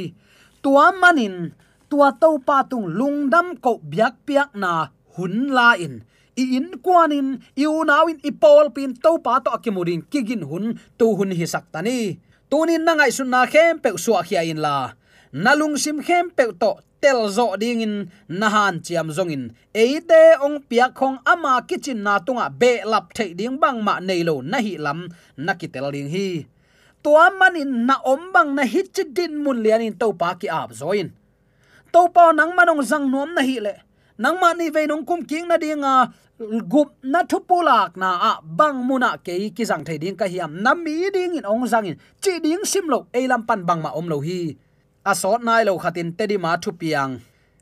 tua 0.63 0.95
manin 0.95 1.53
tua 1.91 2.15
to 2.17 2.39
pa 2.41 2.65
tung 2.65 2.89
lungdam 2.89 3.59
ko 3.61 3.83
biak 3.83 4.25
piak 4.25 4.55
na 4.57 4.95
hun 5.19 5.53
la 5.53 5.77
in. 5.77 6.07
I 6.33 6.57
in 6.57 6.81
kwanin 6.81 7.45
iu 7.53 7.85
nawin 7.85 8.17
ipol 8.25 8.73
pin 8.73 8.97
to 8.97 9.21
pa 9.21 9.45
to 9.45 9.53
akimurin 9.53 10.01
kigin 10.09 10.49
hun 10.49 10.81
tu 10.97 11.13
hun 11.13 11.29
hi 11.37 11.45
saktani 11.45 12.17
tunin 12.49 12.89
na 12.89 12.97
ngai 12.97 13.13
sun 13.13 13.29
na 13.29 13.45
khem 13.45 13.77
pe 13.83 13.93
suwa 14.01 14.25
khia 14.25 14.41
in 14.49 14.63
la. 14.65 14.97
Nalung 15.37 15.77
sim 15.77 16.01
khem 16.01 16.33
pe 16.33 16.49
to 16.57 16.81
tel 17.03 17.29
zo 17.29 17.59
ding 17.61 17.83
in 17.85 17.95
nahan 18.41 18.81
chiam 18.81 19.13
zong 19.13 19.33
in. 19.35 19.45
Eite 19.75 20.41
ong 20.41 20.65
piak 20.65 20.95
khong 20.97 21.19
ama 21.29 21.61
kitchen 21.69 22.01
na 22.07 22.23
tunga 22.25 22.49
be 22.49 22.81
lap 22.89 23.13
thei 23.13 23.35
ding 23.37 23.61
bang 23.61 23.85
ma 23.85 24.01
nei 24.01 24.23
lo 24.25 24.41
na 24.41 24.59
hi 24.65 24.81
lam, 24.81 25.11
na 25.37 25.53
ki 25.61 25.67
tel 25.69 25.91
ding 25.93 26.09
hi 26.09 26.47
tua 27.03 27.35
manin 27.35 27.87
na 27.87 27.99
ombang 28.07 28.55
na 28.55 28.63
hitchi 28.63 29.03
din 29.11 29.43
mun 29.43 29.59
lian 29.59 29.83
in 29.83 29.95
to 29.99 30.15
pa 30.15 30.39
ki 30.39 30.49
ap 30.49 30.71
zoin. 30.71 31.11
To 31.93 32.09
pa 32.15 32.33
nang 32.33 32.55
manong 32.57 32.81
zang 32.87 33.11
nuam 33.11 33.35
na 33.35 33.43
hi 33.43 33.59
le. 33.59 33.75
Nang 34.17 34.39
ma 34.39 34.55
ni 34.55 34.71
ve 34.71 34.87
nong 34.87 35.05
kum 35.05 35.27
king 35.27 35.51
na 35.51 35.59
dinga 35.59 35.83
ah, 35.85 36.05
gup 36.73 36.95
na 37.03 37.27
thupulak 37.27 37.99
na 37.99 38.09
a 38.31 38.33
bang 38.41 38.79
muna 38.87 39.19
ke 39.19 39.51
ki 39.51 39.65
jang 39.67 39.85
thai 39.85 39.99
ding 39.99 40.17
ka 40.17 40.25
hiam. 40.31 40.63
Na 40.63 40.73
mi 40.75 41.11
ding 41.11 41.37
in 41.37 41.45
ong 41.45 41.67
zang 41.67 41.91
in. 41.91 41.99
Chi 42.23 42.39
ding 42.39 42.65
sim 42.65 42.87
lo 42.87 43.11
e 43.13 43.27
lam 43.27 43.43
pan 43.43 43.67
bang 43.67 43.83
ma 43.83 43.91
om 43.99 44.07
lo 44.07 44.23
hi. 44.23 44.55
A 45.05 45.13
sot 45.19 45.43
nai 45.43 45.67
lo 45.67 45.77
khatin 45.83 46.15
te 46.17 46.25
di 46.31 46.39
ma 46.39 46.57
thu 46.63 46.71
piang. 46.73 47.19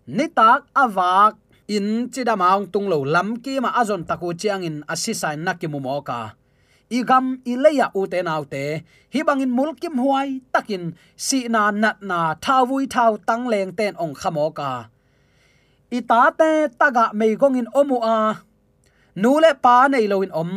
Ni 0.07 0.26
tak 0.29 0.68
awak 0.76 1.40
in 1.66 2.12
chi 2.12 2.22
da 2.29 2.37
maung 2.37 2.68
tung 2.68 2.92
lo 2.92 3.03
lam 3.03 3.40
ki 3.40 3.61
ma 3.64 3.70
azon 3.81 4.05
taku 4.05 4.35
chiang 4.37 4.62
in 4.68 4.76
asisa 4.85 5.33
na 5.38 5.55
ki 5.55 5.66
mu 5.72 5.81
mo 5.81 5.96
ka 6.05 6.39
igam 6.90 7.38
ileya 7.46 7.87
ute 7.94 8.18
naute 8.26 8.64
hi 9.12 9.20
bangin 9.26 9.53
mulkim 9.59 9.94
huai, 10.03 10.42
takin 10.53 10.94
si 11.16 11.48
na 11.55 11.70
nat 11.70 11.98
na 12.11 12.35
thawui 12.44 12.85
thaw 12.94 13.12
tang 13.29 13.44
leng 13.53 13.72
ten 13.79 13.94
ong 14.03 14.14
khamo 14.20 14.46
ka. 14.59 14.72
Ita 15.90 16.22
te 16.38 16.50
taga 16.81 17.05
mei 17.18 17.35
in 17.61 17.68
omu 17.81 17.98
a. 18.03 18.18
Nule 19.22 19.50
pa 19.64 19.88
nei 19.88 20.07
loin 20.12 20.31
om. 20.42 20.53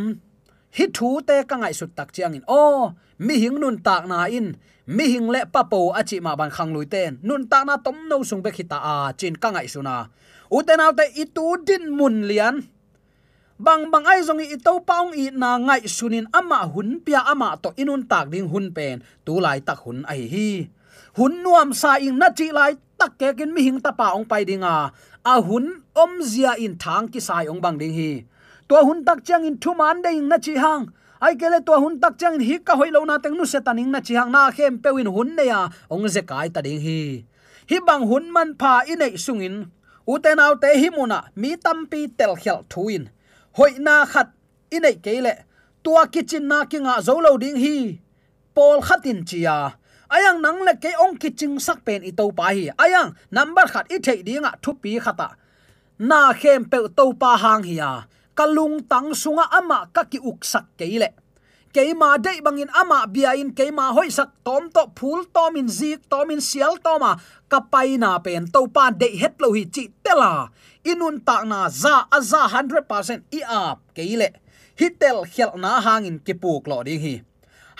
Hi 0.77 0.85
thu 0.95 1.09
te 1.27 1.35
ka 1.49 1.55
ngai 1.61 1.73
sut 1.79 1.91
tak 1.97 2.09
chiang 2.13 2.33
in 2.37 2.45
o, 2.47 2.93
mi 3.25 3.33
hing 3.41 3.57
nun 3.61 3.77
tak 3.85 4.03
na 4.11 4.25
in. 4.25 4.47
Mi 4.85 5.05
hing 5.13 5.29
le 5.33 5.41
pa 5.53 5.61
po 5.71 5.79
achi 5.99 6.17
ma 6.19 6.35
ban 6.35 6.51
khang 6.55 6.73
lui 6.75 6.85
ten. 6.93 7.17
Nun 7.27 7.47
tak 7.51 7.63
na 7.67 7.77
tom 7.85 7.97
no 8.09 8.17
sung 8.29 8.41
be 8.45 8.49
khita 8.57 8.77
a. 8.93 8.95
Chin 9.19 9.35
ka 9.41 9.49
ngai 9.51 9.67
suna 9.73 9.97
uten 10.53 10.79
autte 10.85 11.05
itu 11.17 11.45
din 11.65 11.83
mun 11.97 12.15
lian 12.29 12.55
bang 13.59 13.91
bang 13.91 14.05
ai 14.05 14.21
zongi 14.25 14.49
i 14.49 14.57
to 14.57 14.81
paung 14.81 15.13
i 15.13 15.29
na 15.29 15.57
ngai 15.57 15.85
sunin 15.85 16.25
ama 16.33 16.65
hun 16.73 16.99
pia 17.05 17.21
ama 17.21 17.53
to 17.61 17.69
inun 17.77 18.01
tak 18.09 18.29
ding 18.33 18.49
hun 18.49 18.73
pen. 18.73 19.01
Tu 19.25 19.33
lai 19.39 19.59
tak 19.61 19.85
hun 19.85 20.01
ai 20.09 20.25
hi. 20.33 20.67
Hun 21.17 21.43
nuam 21.43 21.73
sa 21.73 22.01
ing 22.01 22.17
na 22.17 22.29
chi 22.37 22.49
lai 22.49 22.73
tak 22.97 23.11
ke 23.19 23.29
kin 23.37 23.53
mi 23.53 23.61
hing 23.61 23.79
ta 23.79 23.91
pa 23.91 24.17
ong 24.17 24.25
pai 24.25 24.45
dinga. 24.45 24.89
A 25.25 25.35
hun 25.41 25.85
om 25.93 26.11
zia 26.21 26.57
in 26.57 26.73
thang 26.83 27.07
ki 27.07 27.19
sai 27.19 27.45
ong 27.45 27.61
bang 27.61 27.77
ding 27.77 27.93
hi. 27.93 28.25
To 28.67 28.75
hun 28.87 29.05
tak 29.05 29.21
chang 29.27 29.45
in 29.45 29.57
thu 29.61 29.73
man 29.73 30.01
ing 30.01 30.27
na 30.27 30.37
chi 30.37 30.57
hang. 30.57 30.89
Ai 31.21 31.35
kele 31.35 31.59
to 31.67 31.73
hun 31.77 32.01
tak 32.01 32.17
chang 32.17 32.39
hi 32.39 32.57
ka 32.57 32.73
hoilo 32.75 33.05
na 33.05 33.17
teng 33.23 33.37
nu 33.37 33.45
se 33.45 33.59
taning 33.65 33.91
na 33.93 33.99
chi 34.01 34.13
hang 34.17 34.31
na 34.31 34.51
khem 34.51 34.81
pewin 34.83 35.07
hun 35.15 35.29
ne 35.37 35.45
ya. 35.45 35.69
Ong 35.93 36.09
ze 36.09 36.21
kai 36.21 36.49
ta 36.49 36.59
ding 36.65 36.81
hi. 36.81 37.23
Hi 37.69 37.77
bang 37.87 38.03
hun 38.09 38.33
man 38.33 38.49
pha 38.59 38.81
inei 38.91 39.13
sungin 39.25 39.69
uten 40.07 40.39
autte 40.39 40.69
himuna 40.81 41.19
mi 41.35 41.55
tampi 41.55 42.01
tel 42.17 42.33
khel 42.35 42.59
thuin 42.71 43.03
hoi 43.57 43.71
na 43.85 44.05
khat 44.05 44.27
inei 44.75 44.95
kele 45.05 45.33
tua 45.83 46.07
kitchen 46.13 46.47
na 46.47 46.65
kinga 46.65 46.95
zolo 47.07 47.37
ding 47.39 47.57
hi. 47.63 47.99
Pol 48.55 48.81
khatin 48.81 49.25
chia 49.25 49.49
à, 49.49 49.71
ayang 50.15 50.41
nang 50.41 50.61
le 50.61 50.73
ke 50.83 50.91
ong 51.03 51.17
kitchen 51.21 51.59
sak 51.59 51.85
pen 51.85 52.01
i 52.09 52.11
to 52.11 52.25
pa 52.37 52.53
hi. 52.55 52.69
Ayang 52.77 53.09
number 53.31 53.65
khat 53.73 53.85
i 53.89 53.97
thei 54.05 54.19
dinga 54.27 54.51
thu 54.61 54.73
pi 54.81 54.99
khata 55.05 55.29
na 55.99 56.33
khem 56.33 56.65
pe 56.71 56.77
to 56.97 57.05
pa 57.21 57.31
hang 57.43 57.63
hi 57.63 57.75
à, 57.77 57.77
ya 57.81 57.91
kalung 58.35 58.81
tang 58.89 59.13
sunga 59.13 59.45
ama 59.51 59.85
ka 59.93 60.03
ki 60.11 60.19
uk 60.29 60.41
sak 60.41 60.65
keile 60.77 61.09
keima 61.73 62.21
dei 62.21 62.39
bangin 62.45 62.69
ama 62.69 63.09
bia 63.09 63.33
in 63.33 63.51
keima 63.57 63.89
hoi 63.91 64.13
sak. 64.13 64.29
Tom 64.45 64.69
to 64.69 64.85
phul, 64.93 65.25
tom 65.33 65.57
in 65.57 65.67
zik, 65.67 66.05
tom 66.09 66.29
in 66.29 66.39
sial 66.39 66.77
toma 66.77 67.17
kapai 67.49 67.97
na 67.97 68.21
pen. 68.21 68.45
To 68.53 68.67
pa 68.69 68.93
dei 68.93 69.17
het 69.17 69.41
lo 69.41 69.51
hi 69.51 69.65
chi 69.65 69.89
tela 70.05 70.53
inun 70.85 71.17
ta 71.25 71.43
na 71.43 71.69
za 71.69 72.05
aza 72.13 72.45
100% 72.47 73.33
i 73.33 73.41
ap 73.41 73.81
keile. 73.97 74.29
Hitel 74.79 75.25
khel 75.33 75.57
na 75.57 75.81
hangin 75.81 76.17
ki 76.21 76.33
puk 76.33 76.67
lo 76.69 76.83
ding 76.85 77.01
hi. 77.01 77.15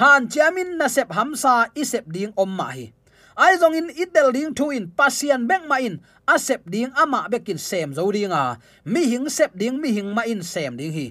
Han 0.02 0.26
chamin 0.30 0.78
na 0.78 0.88
sep 0.90 1.14
hamsa 1.14 1.70
i 1.78 1.84
sep 1.86 2.10
ding 2.10 2.34
om 2.38 2.50
ma 2.50 2.74
hi. 2.74 2.90
Ai 3.38 3.58
zong 3.58 3.74
in 3.74 3.90
idel 3.94 4.30
ding 4.34 4.54
thu 4.54 4.70
in 4.70 4.90
pasian 4.94 5.50
bek 5.50 5.66
ma 5.66 5.78
in, 5.82 6.02
a 6.28 6.38
sep 6.38 6.70
ding 6.70 6.94
ama 6.94 7.26
bekin 7.30 7.58
sem 7.58 7.94
zo 7.94 8.12
ding 8.14 8.34
a. 8.34 8.58
Mi 8.86 9.06
hing 9.10 9.30
sep 9.30 9.58
ding, 9.58 9.82
mi 9.82 9.90
hing 9.90 10.14
ma 10.14 10.22
in 10.26 10.42
sem 10.42 10.78
ding 10.78 10.94
hi 10.94 11.08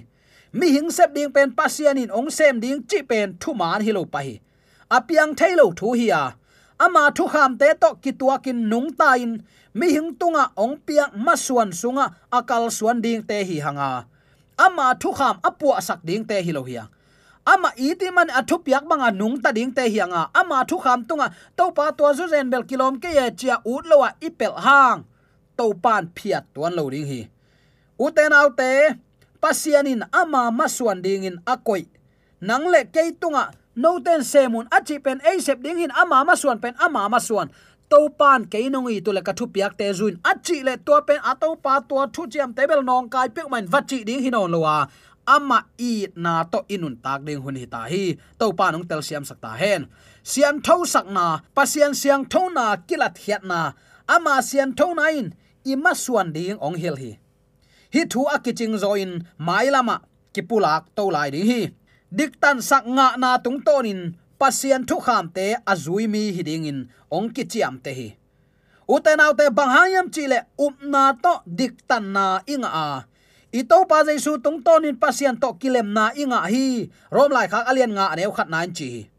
mi 0.53 0.67
hing 0.75 0.89
sep 0.91 1.13
ding 1.15 1.31
pen 1.35 1.51
pasian 1.57 1.97
in 1.97 2.11
ong 2.17 2.29
sem 2.29 2.59
ding 2.63 2.79
chi 2.89 3.01
pen 3.09 3.37
thu 3.41 3.53
man 3.53 3.81
hi 3.85 3.91
lo 3.91 4.05
pa 4.05 4.19
hi. 4.19 4.39
Apiang 4.89 5.33
thailo 5.39 5.65
thu 5.79 5.93
hi 5.99 6.07
a. 6.09 6.23
Ama 6.85 7.11
thu 7.15 7.27
kham 7.33 7.57
te 7.57 7.73
to 7.81 7.89
ki 8.03 8.11
tua 8.19 8.37
kin 8.37 8.69
nung 8.69 8.89
ta 8.99 9.13
in. 9.23 9.41
Mi 9.73 9.87
hing 9.95 10.15
tunga 10.19 10.43
ong 10.63 10.75
piang 10.85 11.11
masuan 11.25 11.69
sunga 11.79 12.05
akal 12.37 12.69
suan 12.77 13.01
ding 13.01 13.21
te 13.29 13.37
hi 13.49 13.57
hanga. 13.65 14.05
Ama 14.65 14.87
thu 15.01 15.09
kham 15.19 15.35
apua 15.47 15.81
sak 15.87 15.99
ding 16.07 16.23
te 16.29 16.41
hi 16.45 16.51
lo 16.51 16.63
hi 16.63 16.77
ama 17.45 17.75
iti 17.75 18.07
man 18.11 18.31
athu 18.31 18.63
piak 18.63 18.87
banga 18.87 19.11
nung 19.11 19.35
ta 19.43 19.51
ding 19.51 19.71
te 19.75 19.83
hianga 19.91 20.31
ama 20.33 20.63
thu 20.69 20.77
kham 20.79 21.03
tunga 21.07 21.27
to 21.57 21.71
pa 21.75 21.91
to 21.91 22.07
zu 22.17 22.27
zen 22.31 22.49
bel 22.49 22.63
kilom 22.63 22.99
ke 23.03 23.09
ye 23.11 23.25
chia 23.39 23.59
ut 23.65 23.83
lowa 23.85 24.09
ipel 24.21 24.55
hang. 24.55 25.03
To 25.57 25.73
pan 25.83 26.09
phiat 26.15 26.43
tuan 26.53 26.73
lo 26.77 26.89
ding 26.89 27.05
hi. 27.05 27.21
Uten 27.99 28.31
autte 28.33 28.71
pasianin 29.43 30.07
ama 30.15 30.47
masuan 30.55 31.03
dingin 31.03 31.43
akoi. 31.43 31.83
Nang 32.39 32.63
le 32.71 32.87
ke 32.87 33.11
tunga 33.19 33.51
no 33.75 33.99
ten 33.99 34.23
semun 34.23 34.71
achi 34.71 35.03
pen 35.03 35.19
ei 35.27 35.37
dingin 35.65 35.91
ama 35.91 36.23
masuan 36.23 36.61
pen 36.63 36.73
ama 36.79 37.11
masuan. 37.11 37.51
To 37.91 38.07
pan 38.19 38.47
ke 38.47 38.71
nong 38.71 38.87
to 39.03 39.11
le 39.11 39.21
ka 39.21 39.33
thu 39.35 39.45
piak 39.51 39.75
te 39.77 39.91
zuin. 39.91 40.15
Achi 40.23 40.63
le 40.63 40.77
to 40.77 40.95
pen 41.07 41.19
ato 41.31 41.55
pa 41.59 41.83
to 41.89 41.95
thu 42.15 42.23
chiam 42.31 42.55
tebel 42.55 42.81
nong 42.81 43.09
kai 43.11 43.27
pek 43.35 43.51
man 43.51 43.67
vachi 43.67 44.05
ding 44.07 44.23
hinon 44.23 44.47
lowa 44.47 44.87
ama 45.27 45.59
i 45.79 46.07
na 46.15 46.43
to 46.43 46.59
inun 46.73 46.95
tak 47.03 47.19
ding 47.27 47.41
hun 47.43 47.55
hi 47.59 47.65
ta 47.65 47.83
hi. 47.91 48.15
To 48.39 48.53
pa 48.55 48.71
nong 48.71 48.87
tel 48.87 49.03
siam 49.03 49.23
sakta 49.27 49.51
hen. 49.59 49.91
Siam 50.23 50.63
tho 50.63 50.85
sak 50.87 51.05
na, 51.11 51.43
pasian 51.55 51.91
siang 51.91 52.23
tho 52.31 52.47
na 52.47 52.79
kilat 52.87 53.19
hiat 53.23 53.43
na. 53.43 53.75
Ama 54.07 54.39
sian 54.39 54.71
tho 54.71 54.95
na 54.95 55.11
in 55.11 55.35
ima 55.67 55.91
suan 55.95 56.31
ding 56.31 56.55
ong 56.63 56.79
hil 56.79 56.95
hi 56.95 57.11
hi 57.93 58.01
thu 58.11 58.25
akiching 58.35 58.75
zo 58.81 58.97
in, 58.97 59.21
mai 59.37 59.69
lama 59.69 60.01
kipulak 60.33 60.89
to 60.97 61.03
lai 61.13 61.29
ding 61.29 61.45
hi. 61.45 61.61
Diktan 62.17 62.57
sak 62.61 62.83
nga 62.95 63.07
na 63.21 63.37
tung 63.43 63.61
tonin 63.65 64.17
pasien 64.41 64.81
thu 64.89 64.97
kham 65.05 65.29
te 65.35 65.45
azui 65.71 66.05
mi 66.13 66.33
hiding 66.35 66.65
in, 66.71 66.79
ong 67.15 67.29
ki 67.35 67.43
chiam 67.51 67.77
te 67.83 67.91
hi. 67.99 68.09
Uten 68.89 69.21
te 69.37 69.45
banghayam 69.57 70.07
chile 70.13 70.39
upna 70.65 71.03
to 71.23 71.33
diktan 71.45 72.05
na 72.15 72.25
inga 72.53 72.69
a. 72.69 72.89
Ito 73.53 73.85
pa 73.89 74.01
jaisu 74.07 74.41
tung 74.43 74.59
tonin 74.65 74.97
pasien 74.97 75.37
to 75.41 75.49
kilem 75.61 75.93
na 75.93 76.09
inga 76.17 76.39
hi, 76.49 76.89
rom 77.15 77.31
lai 77.31 77.47
khak 77.51 77.69
alian 77.69 77.93
nga 77.93 78.05
aneu 78.13 78.33
khat 78.33 78.49
nan 78.49 78.73
chi 78.77 79.13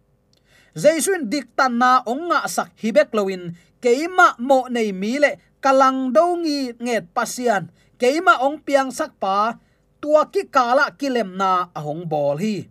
jaisu 0.75 1.15
diktan 1.31 1.79
na 1.79 2.03
ong 2.03 2.35
nga 2.35 2.43
sak 2.51 2.75
hibek 2.83 3.15
lowin 3.15 3.55
keima 3.79 4.35
mo 4.43 4.67
nei 4.67 4.91
mi 4.91 5.23
le 5.23 5.39
kalang 5.65 6.13
dongi 6.13 6.77
nget 6.77 7.09
pasian. 7.17 7.73
Keima 7.97 8.45
ong 8.45 8.61
piang 8.61 8.93
sak 8.93 9.17
pa, 9.17 9.57
tua 9.97 10.29
ki 10.29 10.53
kala 10.53 10.93
kilem 11.01 11.41
na 11.41 11.73
ahong 11.73 12.05
bol 12.05 12.37
hi. 12.37 12.69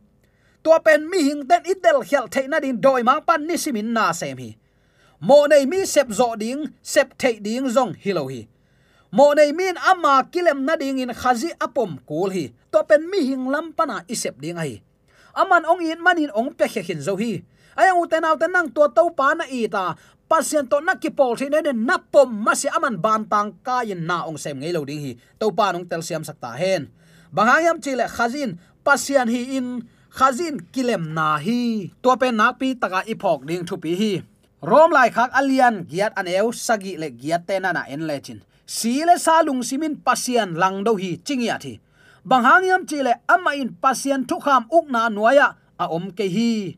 Tua 0.62 0.78
pen 0.86 1.10
mi 1.10 1.26
hing 1.26 1.50
ten 1.50 1.66
itel 1.66 2.06
khel 2.06 2.30
theina 2.30 2.62
din 2.62 2.78
doi 2.78 3.02
mang 3.02 3.26
pan 3.26 3.42
ni 3.50 3.58
simin 3.58 3.90
na 3.90 4.14
sem 4.14 4.38
hi. 4.38 4.54
Mo 5.26 5.50
nei 5.50 5.66
mi 5.66 5.90
sep 5.90 6.14
zo 6.14 6.38
ding, 6.38 6.70
sep 6.86 7.18
thei 7.18 7.42
ding 7.42 7.66
zong 7.66 7.98
hilo 7.98 8.30
hi. 8.30 8.46
Mo 9.10 9.34
nei 9.34 9.50
min 9.50 9.74
ama 9.82 10.30
kilem 10.30 10.62
na 10.62 10.78
ding 10.78 11.02
in 11.02 11.10
khazi 11.10 11.50
apom 11.58 11.98
kul 12.06 12.30
hi. 12.30 12.54
To 12.70 12.86
pen 12.86 13.10
mi 13.10 13.26
hing 13.34 13.50
lam 13.50 13.74
pana 13.74 14.06
isep 14.06 14.38
ding 14.38 14.62
ai 14.62 14.86
aman 15.34 15.66
ong 15.66 15.82
in 15.82 16.00
manin 16.02 16.32
ong 16.38 16.54
pe 16.54 16.70
khe 16.70 16.82
hin 16.86 17.02
zo 17.02 17.18
hi. 17.18 17.42
Ayang 17.74 18.06
uten 18.06 18.22
auten 18.22 18.54
nang 18.54 18.70
to 18.70 18.86
to 18.94 19.10
pa 19.18 19.34
na 19.34 19.50
i 19.50 19.66
ta 19.66 19.98
pasien 20.34 20.66
to 20.66 20.82
na 20.82 20.98
ki 20.98 21.14
pol 21.14 21.38
thi 21.38 21.46
ne 21.54 21.62
na 21.78 22.02
pom 22.02 22.34
ma 22.46 22.58
si 22.58 22.66
aman 22.74 22.98
ban 22.98 23.22
tang 23.30 23.54
ka 23.62 23.86
yin 23.86 24.02
na 24.10 24.26
ong 24.26 24.42
sem 24.42 24.58
ngei 24.58 24.74
lo 24.74 24.82
ding 24.90 25.02
hi. 25.06 25.14
To 25.38 25.54
pa 25.54 25.70
nong 25.70 25.86
tel 25.86 26.02
siam 26.02 26.26
sakta 26.26 26.58
hen. 26.58 26.90
Bangayam 27.30 27.78
chile 27.78 28.10
khazin 28.10 28.58
pasien 28.82 29.30
hi 29.30 29.42
in, 29.62 29.86
khazin 30.18 30.58
kilem 30.74 31.14
na 31.14 31.38
hi. 31.38 31.94
To 32.02 32.18
pe 32.18 32.34
nak 32.34 32.58
pi 32.58 32.74
taka 32.74 33.06
ipok 33.14 33.46
ding 33.46 33.62
thu 33.70 33.78
pi 33.78 33.94
hi. 34.02 34.14
Rom 34.66 34.90
lai 34.90 35.14
khak 35.14 35.30
alian 35.38 35.86
giat 35.86 36.18
aneu 36.18 36.50
sagi 36.50 36.98
le 36.98 37.14
giat 37.14 37.46
te 37.46 37.62
na 37.62 37.70
na 37.78 37.86
en 37.94 38.10
lechin 38.10 38.42
si 38.66 39.04
le 39.06 39.20
sa 39.20 39.44
lung 39.46 39.62
simin 39.62 40.00
pasien 40.02 40.56
lang 40.56 40.82
do 40.82 40.96
hi 40.96 41.22
chingya 41.22 41.62
thi. 41.62 41.80
Banghang 42.26 42.88
chile 42.90 43.14
ama 43.28 43.52
in 43.54 43.76
pasien 43.76 44.26
thu 44.26 44.40
kham 44.40 44.66
uk 44.72 44.88
na 44.90 45.10
nuaya, 45.10 45.48
a 45.78 45.86
om 45.92 46.12
ke 46.18 46.26
hi. 46.26 46.78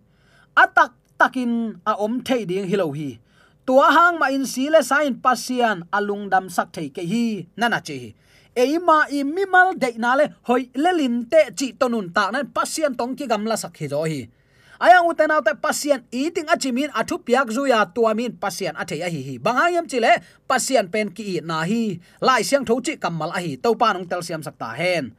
Atak 0.58 0.92
takin 1.20 1.80
a 1.86 1.94
om 1.96 2.20
thei 2.26 2.46
ding 2.50 2.68
hilo 2.68 2.92
hi 2.92 3.20
tua 3.66 3.88
hang 3.96 4.16
ma 4.22 4.28
in 4.30 4.46
sile 4.46 4.80
le 4.80 4.98
in 5.06 5.16
pasian 5.26 5.78
alung 5.98 6.30
dam 6.30 6.50
sak 6.50 6.70
thei 6.76 6.88
ke 6.96 7.04
hi 7.12 7.26
nana 7.58 7.80
che 7.82 7.96
hi 8.04 8.10
eima 8.56 9.06
i 9.12 9.24
mimal 9.28 9.76
de 9.76 9.92
na 10.00 10.16
le, 10.16 10.32
hoi 10.48 10.72
lelin 10.74 11.28
te 11.28 11.52
chi 11.58 11.76
tonun 11.76 12.08
ta 12.16 12.32
nan 12.32 12.48
pasian 12.56 12.96
tong 12.96 13.14
ki 13.16 13.28
gamla 13.28 13.60
sak 13.60 13.76
hi 13.80 13.88
zo 13.92 14.04
hi. 14.08 14.32
Aya 14.80 15.00
uten 15.04 15.32
te 15.44 15.52
pasian 15.56 16.04
eating 16.12 16.48
achimin 16.48 16.92
athu 16.96 17.20
piak 17.20 17.52
zuya 17.52 17.84
tuamin 17.96 18.36
pasien 18.40 18.76
athe 18.76 18.96
a 19.04 19.10
hi 19.12 19.22
hi. 19.28 19.36
Bangayam 19.40 19.88
chile 19.92 20.24
pasian 20.48 20.88
pen 20.92 21.12
ki 21.12 21.42
na 21.44 21.64
hi. 21.68 22.00
Lai 22.22 22.42
siang 22.48 22.66
tho 22.66 22.80
chi 22.80 22.96
kamal 22.96 23.32
a 23.36 23.40
hi 23.44 23.56
to 23.60 23.76
pa 23.76 23.92
nong 23.94 24.08
tel 24.08 24.24
siam 24.24 24.44
sakta 24.44 24.72
hen. 24.80 25.12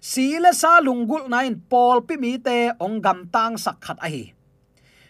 Sile 0.00 0.52
sa 0.54 0.78
lungul 0.78 1.26
nain 1.30 1.62
pol 1.70 2.02
pi 2.06 2.14
mi 2.16 2.38
te 2.38 2.70
ong 2.78 3.02
gam 3.02 3.26
tang 3.34 3.58
sak 3.58 3.82
khat 3.82 3.98
a 3.98 4.08
hi 4.10 4.34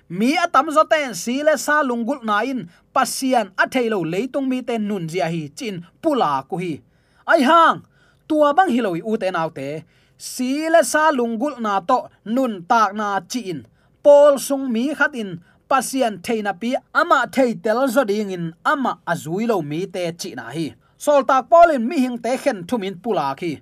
mi 0.09 0.37
atam 0.37 0.71
zo 0.71 0.85
ten 0.85 1.15
sile 1.15 1.57
sa 1.59 1.83
lungul 1.83 2.21
nain 2.25 2.69
pasian 2.95 3.51
athelo 3.57 4.05
leitung 4.05 4.49
mi 4.49 4.63
ten 4.63 4.87
nun 4.89 5.09
zia 5.09 5.27
hi 5.29 5.49
chin 5.57 5.87
pula 6.03 6.45
ku 6.49 6.57
hi. 6.57 6.83
Ai 7.27 7.43
hang 7.43 7.83
tua 8.29 8.55
bang 8.57 8.71
hiloi 8.75 9.01
u 9.05 9.17
te 9.17 9.31
nau 9.31 9.51
te. 9.51 9.85
Sile 10.19 10.85
sa 10.85 11.11
lungul 11.11 11.59
na 11.61 11.81
to 11.81 11.99
nun 12.25 12.65
tak 12.71 12.95
na 12.95 13.21
in, 13.35 13.67
pol 14.03 14.39
sung 14.39 14.73
mi 14.73 14.95
khat 14.95 15.15
in. 15.15 15.41
Pasian 15.65 16.21
theina 16.21 16.53
pi 16.53 16.77
ama 16.95 17.27
thei 17.35 17.55
tel 17.65 17.89
zo 17.89 18.05
ding 18.05 18.31
in. 18.31 18.55
Ama 18.65 19.01
azuilo 19.07 19.65
mi 19.65 19.87
te 19.87 20.13
chi 20.21 20.35
na 20.37 20.51
hi. 20.51 20.75
Sol 20.99 21.25
tak 21.25 21.49
polin 21.51 21.89
mi 21.89 21.97
hing 22.05 22.19
te 22.25 22.37
khen 22.37 22.65
thumin 22.69 23.01
pula 23.03 23.35
khi. 23.41 23.53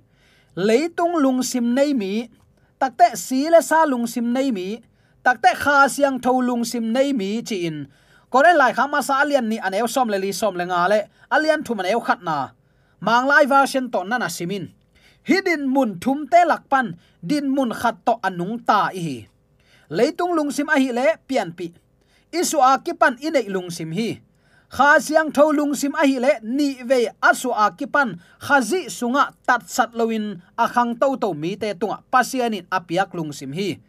Leitung 0.55 1.15
lung 1.23 1.41
sim 1.43 1.73
nei 1.73 1.93
mi. 1.93 2.29
Takte 2.79 3.15
si 3.15 3.49
le 3.49 3.61
sa 3.61 3.85
lung 3.85 4.05
sim 4.07 4.33
nei 4.35 4.51
mi 4.51 4.67
takte 5.25 5.51
kha 5.55 5.87
siang 5.89 6.19
tholung 6.19 6.63
sim 6.65 6.93
nei 6.93 7.13
mi 7.13 7.41
chi 7.41 7.65
in. 7.67 7.87
Kore 8.29 8.53
lai 8.53 8.73
khama 8.77 8.99
sa 9.01 9.23
alian 9.23 9.49
ni 9.49 9.57
anew 9.57 9.87
som 9.87 10.07
le 10.09 10.17
li 10.17 10.31
som 10.31 10.55
le 10.55 10.65
nga 10.65 10.87
le. 10.91 10.99
Alian 11.31 11.63
thum 11.65 11.79
anew 11.79 11.99
khat 11.99 12.21
na. 12.23 12.51
Mang 12.99 13.27
lai 13.27 13.45
version 13.45 13.91
to 13.91 14.03
na 14.03 14.17
na 14.17 14.27
simin 14.27 14.71
hidin 15.23 15.67
mun 15.67 15.99
thum 15.99 16.27
te 16.27 16.43
lakpan 16.43 16.99
din 17.23 17.47
mun 17.47 17.71
khat 17.71 17.95
to 18.05 18.19
anung 18.23 18.59
ta 18.67 18.91
hi. 18.91 19.27
Leitung 19.89 20.35
lungsim 20.35 20.67
a 20.67 20.77
hi 20.79 20.91
le, 20.91 21.07
pian 21.27 21.55
pi. 21.55 21.71
Isu 22.31 22.59
a 22.59 22.79
kipan 22.79 23.19
inei 23.23 23.47
lungsim 23.47 23.93
hi. 23.93 24.19
Kha 24.73 24.99
siang 24.99 25.31
tho 25.31 25.51
lungsim 25.53 25.93
a 25.95 26.03
hi 26.07 26.17
le, 26.19 26.31
ni 26.43 26.83
ve 26.83 27.07
asu 27.21 27.51
a 27.55 27.71
kipan 27.71 28.19
khazi 28.41 28.89
sunga 28.89 29.31
tat 29.47 29.69
sat 29.69 29.91
loin 29.93 30.41
a 30.57 30.65
khang 30.67 30.97
to 30.99 31.15
to 31.21 31.33
mi 31.33 31.55
te 31.55 31.73
tunga 31.73 32.03
pasianin 32.11 32.65
apiak 32.71 33.13
lungsim 33.13 33.53
hi 33.53 33.79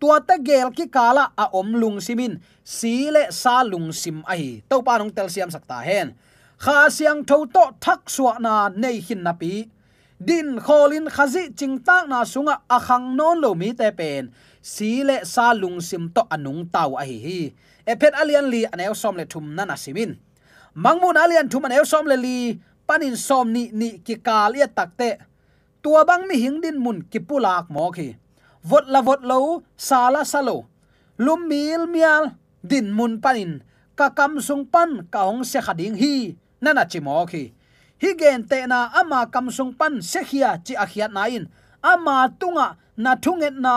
tua 0.00 0.20
ta 0.28 0.36
gel 0.48 0.70
ki 0.76 0.86
kala 0.96 1.24
a 1.36 1.44
om 1.52 1.68
lung 1.80 1.98
simin. 2.00 2.40
Si 2.64 3.10
le 3.10 3.30
sa 3.30 3.62
lung 3.62 3.92
sim 3.92 4.22
ai 4.32 4.62
to 4.70 4.82
pa 4.86 4.98
nong 4.98 5.12
tel 5.16 5.28
siam 5.34 5.50
sakta 5.50 5.78
hen. 5.88 6.14
Kha 6.58 6.90
siang 6.96 7.20
tho 7.28 7.46
to 7.54 7.64
thak 7.84 8.00
suwa 8.14 8.38
na 8.40 8.68
nei 8.82 8.98
hin 9.06 9.22
na 9.26 9.32
pi. 9.40 9.70
Din 10.18 10.58
kholin 10.58 11.06
khazi 11.14 11.54
chingtak 11.58 12.04
na 12.10 12.26
sunga 12.32 12.54
akhang 12.76 13.14
non 13.18 13.36
lo 13.42 13.54
mi 13.54 13.70
te 13.72 13.88
pen. 13.98 14.30
Si 14.62 14.90
le 15.08 15.16
sa 15.24 15.54
lung 15.54 15.78
sim 15.80 16.10
to 16.14 16.22
anung 16.34 16.66
tau 16.74 16.90
a 17.00 17.04
hi. 17.08 17.18
E 17.18 17.22
hi 17.26 17.40
ephet 17.92 18.14
alian 18.20 18.46
li 18.52 18.60
anel 18.72 18.94
som 19.02 19.16
le 19.16 19.24
thum 19.32 19.54
na 19.56 19.64
na 19.64 19.76
simin. 19.84 20.12
Mangmun 20.84 21.16
alian 21.16 21.48
thum 21.52 21.64
anel 21.66 21.86
som 21.88 22.04
le 22.10 22.16
li, 22.16 22.38
panin 22.88 23.16
som 23.20 23.52
ni 23.52 23.68
ni 23.68 24.00
ki 24.00 24.16
kal 24.24 24.56
ya 24.56 24.64
takte 24.64 25.20
tua 25.84 26.08
bang 26.08 26.24
mi 26.28 26.40
hing 26.40 26.58
din 26.64 26.80
mun 26.80 27.04
ki 27.04 27.20
pulak 27.20 27.68
mo 27.68 27.92
khi 27.92 28.16
vot 28.62 28.84
la 28.86 29.00
vot 29.00 29.20
lo 29.22 29.62
sala 29.76 30.24
salo 30.24 30.66
lum 31.18 31.48
mil 31.48 31.86
mial 31.86 32.34
din 32.62 32.90
mun 32.96 33.20
panin 33.20 33.62
ka 33.98 34.10
kam 34.10 34.40
sung 34.40 34.64
pan 34.66 35.06
ka 35.12 35.26
ong 35.30 35.42
se 35.44 35.58
khading 35.66 35.96
hi 35.98 36.36
nana 36.62 36.84
chimo 36.90 37.26
khi 37.30 37.52
hi 38.02 38.10
gen 38.20 38.42
te 38.50 38.66
na 38.66 38.90
ama 39.00 39.26
kam 39.34 39.50
sung 39.50 39.72
pan 39.78 40.02
se 40.02 40.20
khia 40.28 40.50
chi 40.64 40.74
a 40.74 40.86
khiat 40.86 41.10
à, 41.10 41.14
na 41.14 41.22
in 41.36 41.44
ama 41.82 42.16
tunga 42.40 42.66
na 42.96 43.14
thunget 43.22 43.54
na 43.64 43.74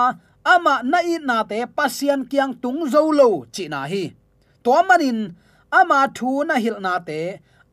ama 0.54 0.82
na 0.92 1.00
i 1.14 1.16
na 1.30 1.44
te 1.50 1.58
pasian 1.78 2.22
kyang 2.32 2.54
tung 2.62 2.82
zo 2.94 3.02
lo 3.20 3.30
chi 3.54 3.68
na 3.74 3.82
hi. 3.92 4.04
To 4.64 4.74
manin 4.88 5.20
ama 5.80 6.00
thu 6.18 6.30
na 6.50 6.56
hil 6.64 6.78
na 6.86 6.94
te 7.00 7.20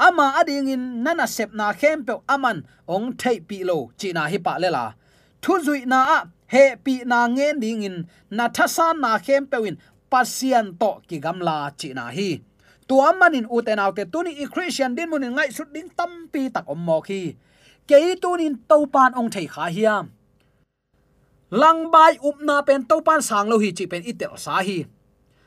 ama 0.06 0.26
ading 0.40 0.68
in 0.74 0.82
nana 1.04 1.26
sep 1.26 1.50
na 1.52 1.72
khem 1.72 1.98
pe 2.06 2.14
aman 2.34 2.58
ong 2.94 3.08
thei 3.20 3.38
pi 3.48 3.58
lo 3.68 3.78
chi 3.98 4.08
na 4.16 4.22
hi 4.32 4.38
pa 4.46 4.52
le 4.62 4.68
la 4.76 4.84
thu 5.42 5.52
zui 5.66 5.80
na 5.92 5.98
a 6.16 6.18
he 6.52 6.64
pi 6.84 6.94
na 7.10 7.28
ngen 7.28 7.60
ding 7.62 7.82
in, 7.88 7.96
na 8.30 8.48
thasan 8.48 9.00
na 9.04 9.18
khem 9.18 9.46
pe 9.50 9.58
win, 9.64 9.76
pasian 10.10 10.66
to 10.80 10.90
ki 11.08 11.16
gamla 11.24 11.56
chi 11.78 11.88
na 11.98 12.10
hi. 12.16 12.30
Tua 12.88 13.12
manin 13.12 13.46
uten 13.56 13.78
autte 13.84 14.04
tuni 14.12 14.32
i 14.42 14.44
christian 14.52 14.94
din 14.96 15.10
munin 15.10 15.36
ngai 15.36 15.50
sut 15.56 15.68
ding 15.74 15.90
tam 15.98 16.12
pi 16.32 16.48
tak 16.54 16.64
om 16.72 16.80
mo 16.86 16.98
khi. 17.06 17.36
Ke 17.88 18.16
tunin 18.22 18.54
to 18.68 18.76
pan 18.94 19.12
ong 19.18 19.30
thei 19.34 19.46
kha 19.54 19.66
hiam 19.76 20.06
lang 21.50 21.88
bai 21.88 22.20
upna 22.20 22.60
pen 22.60 22.84
to 22.84 23.00
pan 23.00 23.24
sang 23.24 23.48
lo 23.48 23.56
hi 23.56 23.72
chi 23.72 23.88
pen 23.88 24.04
itel 24.04 24.36
sa 24.36 24.60
hi. 24.60 24.84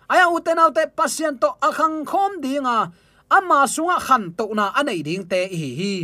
Aya 0.09 0.25
uten 0.33 0.57
autte 0.57 0.89
pasian 0.97 1.37
to 1.37 1.49
akhang 1.61 2.03
khom 2.05 2.41
dinga 2.41 2.89
ama 3.29 3.69
sunga 3.69 3.97
khan 4.01 4.33
to 4.33 4.49
na 4.57 4.73
anei 4.73 5.05
ding 5.05 5.25
te 5.29 5.45
hi 5.45 5.69
hi. 5.79 5.95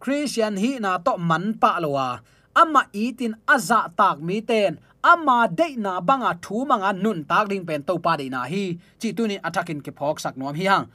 Christian 0.00 0.56
hi 0.56 0.80
na 0.80 0.98
to 0.98 1.20
man 1.20 1.60
pa 1.60 1.76
lowa 1.78 2.24
ama 2.62 2.82
itin 3.04 3.32
aza 3.54 3.80
tak 3.98 4.16
mi 4.26 4.40
ten. 4.50 4.72
Ama 5.12 5.38
de 5.58 5.68
na 5.84 5.92
banga 6.08 6.32
thu 6.44 6.56
manga 6.70 6.90
nun 7.04 7.18
tak 7.30 7.44
ding 7.50 7.64
pen 7.68 7.82
to 7.88 7.94
pa 8.04 8.12
de 8.20 8.26
na 8.34 8.40
hi. 8.52 8.64
Chi 9.00 9.08
tu 9.16 9.22
ni 9.30 9.36
attacking 9.48 9.82
ke 9.86 9.92
phok 9.98 10.16
sak 10.24 10.34
nom 10.40 10.54
hi 10.60 10.66
hang. 10.72 10.86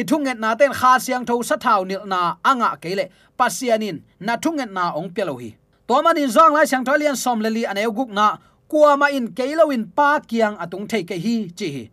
I 0.00 0.02
thunget 0.08 0.38
na 0.42 0.54
ten 0.60 0.72
kha 0.80 0.92
siang 1.04 1.24
tho 1.28 1.42
sa 1.48 1.56
thau 1.64 1.80
nil 1.90 2.02
na 2.12 2.20
anga 2.50 2.70
kele 2.82 3.04
pasianin 3.38 3.96
na 4.26 4.32
thunget 4.42 4.70
na 4.76 4.84
ong 4.98 5.10
pelo 5.16 5.34
hi. 5.42 5.50
To 5.88 5.94
manin 6.04 6.30
zong 6.36 6.54
lai 6.56 6.66
sang 6.70 6.84
tholian 6.86 7.16
som 7.22 7.38
leli 7.44 7.62
ane 7.70 7.82
guk 7.98 8.10
na. 8.18 8.26
Kwa 8.70 8.96
ma 9.00 9.06
in 9.16 9.26
keilowin 9.36 9.84
pa 9.96 10.20
kiang 10.30 10.56
atung 10.62 10.86
thei 10.90 11.02
ke 11.02 11.16
hi 11.24 11.36
chi 11.58 11.68
hi. 11.76 11.84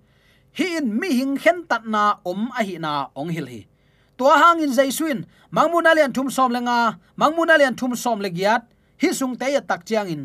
Hi 0.58 0.68
in 0.78 0.88
mi 1.00 1.10
hing 1.18 1.36
khen 1.44 1.58
tat 1.70 1.84
na 1.94 2.04
om 2.32 2.42
a 2.60 2.62
hi 2.68 2.78
na 2.86 2.92
ong 3.20 3.32
hil 3.36 3.48
hi. 3.54 3.62
To 4.18 4.26
hang 4.42 4.62
in 4.66 4.72
jaisuin 4.78 5.20
mangmun 5.56 5.90
alian 5.90 6.14
thum 6.16 6.30
som 6.30 6.52
lenga 6.56 6.80
mangmun 7.22 7.50
alian 7.54 7.76
thum 7.80 7.94
som 8.04 8.20
legiat 8.26 8.62
hi 9.02 9.10
sung 9.14 9.36
te 9.40 9.54
ya 9.54 9.62
tak 9.62 9.86
chiang 9.86 10.08
in. 10.08 10.24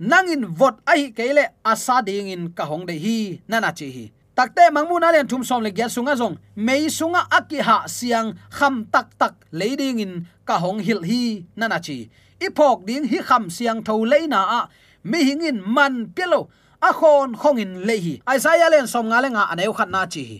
Nangin 0.00 0.46
vot 0.46 0.78
ai 0.86 1.12
kele 1.16 1.44
asa 1.64 2.02
ding 2.02 2.28
in 2.28 2.50
ka 2.56 2.64
hong 2.64 2.86
de 2.86 2.94
hi 2.98 3.40
nana 3.48 3.72
chi 3.72 3.88
hi. 3.90 4.04
Takte 4.36 4.64
mangmuna 4.72 5.12
len 5.12 5.28
thum 5.28 5.44
som 5.44 5.62
le 5.62 5.70
gya 5.70 5.86
sunga 5.86 6.14
zong. 6.16 6.36
Mei 6.56 6.88
sunga 6.88 7.26
aki 7.30 7.58
ha 7.60 7.86
siang 7.86 8.34
kham 8.50 8.86
tak 8.92 9.14
tak 9.18 9.34
leading 9.52 10.00
in 10.00 10.26
ka 10.44 10.58
hong 10.58 10.80
hil 10.80 11.02
hi 11.02 11.44
nana 11.56 11.78
chi. 11.78 12.08
Ipok 12.40 12.86
ding 12.86 13.04
hi 13.10 13.18
kham 13.28 13.50
siang 13.50 13.84
tho 13.86 13.94
leina 14.12 14.40
a. 14.58 14.60
Mi 15.04 15.18
hingin 15.28 15.62
man 15.66 16.10
pelo 16.16 16.48
a 16.80 16.90
khon 16.92 17.36
khongin 17.36 17.84
lehi 17.86 18.22
isaiah 18.34 18.70
len 18.70 18.86
som 18.86 19.06
nga 19.06 19.20
le 19.22 19.28
nga 19.34 19.44
aneu 19.52 19.72
khat 19.78 19.90
na 19.90 20.06
chi 20.06 20.22
hi. 20.30 20.38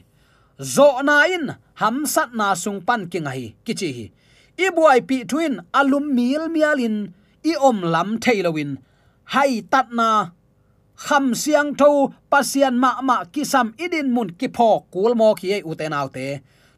Zo 0.58 1.02
na 1.02 1.26
in 1.26 1.54
ham 1.74 2.06
sat 2.06 2.30
na 2.34 2.54
sung 2.54 2.80
pan 2.80 3.06
king 3.12 3.26
hi 3.26 3.54
kichi 3.66 3.90
hi. 3.96 4.06
I 4.58 4.70
buai 4.70 5.00
pi 5.08 5.24
twin 5.30 5.60
alum 5.74 6.14
mil 6.14 6.48
mialin 6.48 7.12
i 7.50 7.52
om 7.68 7.78
lam 7.94 8.08
thailowin 8.22 8.70
hai 9.34 9.52
tat 9.72 9.86
na 9.98 10.08
kham 11.04 11.34
siang 11.42 11.70
tho 11.80 11.90
pasian 12.30 12.74
ma 12.82 12.90
ma 13.08 13.16
kisam 13.34 13.66
idin 13.84 14.08
mun 14.14 14.28
ki 14.38 14.48
pho 14.56 14.70
kul 14.92 15.12
mo 15.20 15.28
khi 15.38 15.62
uten 15.70 15.92
autte 16.00 16.26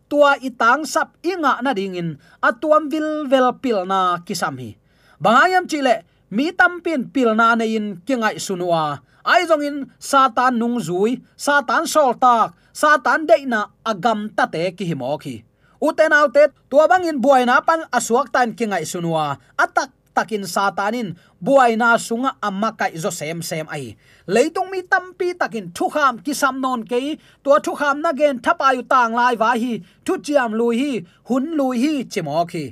tua 0.09 0.39
itang 0.39 0.87
sap 0.87 1.19
inga 1.25 1.59
na 1.65 1.73
dingin 1.75 2.21
atuam 2.39 2.87
vil 2.93 3.27
vel 3.27 3.49
pil 3.63 3.83
na 3.83 4.23
kisam 4.27 4.55
hi. 4.63 4.71
Bangayam 5.19 5.65
chile 5.67 6.07
mi 6.31 6.53
tampin 6.53 7.11
pil 7.11 7.35
na 7.35 7.59
ne 7.59 7.67
in 7.67 7.87
kingai 8.07 8.39
sunwa 8.39 9.03
ai 9.25 9.43
zong 9.49 9.65
in, 9.65 9.77
satan 9.97 10.61
nung 10.61 10.77
zui, 10.77 11.17
satan 11.33 11.89
sol 11.89 12.13
tak, 12.21 12.53
satan 12.77 13.25
deina 13.25 13.73
agam 13.81 14.29
ta 14.37 14.45
te 14.45 14.69
ki 14.77 14.85
hi 14.85 14.95
mo 14.95 15.17
khi. 15.17 15.41
Uten 15.81 16.13
autte 16.13 16.53
tua 16.69 16.85
bangin 16.85 17.19
buaina 17.25 17.65
pan 17.65 17.89
asuak 17.89 18.29
tan 18.29 18.53
kingai 18.53 18.85
sunwa 18.85 19.41
atak 19.57 19.89
takin 20.15 20.45
satanin 20.55 21.09
buaina 21.45 21.89
sunga 22.07 22.31
amma 22.43 22.71
kai 22.79 22.93
zo 23.03 23.11
sem 23.11 23.43
sem 23.43 23.67
ai. 23.77 23.97
Leitung 24.35 24.71
mi 24.71 24.81
tampi 24.83 25.29
takin 25.41 25.67
thu 25.77 25.89
kham 25.95 26.19
ki 26.25 26.33
sam 26.35 26.61
non 26.61 26.81
ke 26.91 27.01
to 27.45 27.59
thu 27.65 27.73
kham 27.81 28.03
na 28.03 28.13
gen 28.13 28.39
thapayu 28.45 28.83
tang 28.93 29.15
lai 29.15 29.35
wa 29.43 29.51
hi 29.63 29.73
thu 30.05 30.17
chiam 30.25 30.51
lui 30.59 30.75
hi, 30.83 30.93
hun 31.29 31.45
lui 31.59 31.79
hi 31.79 32.05
chemo 32.13 32.45
khi. 32.51 32.65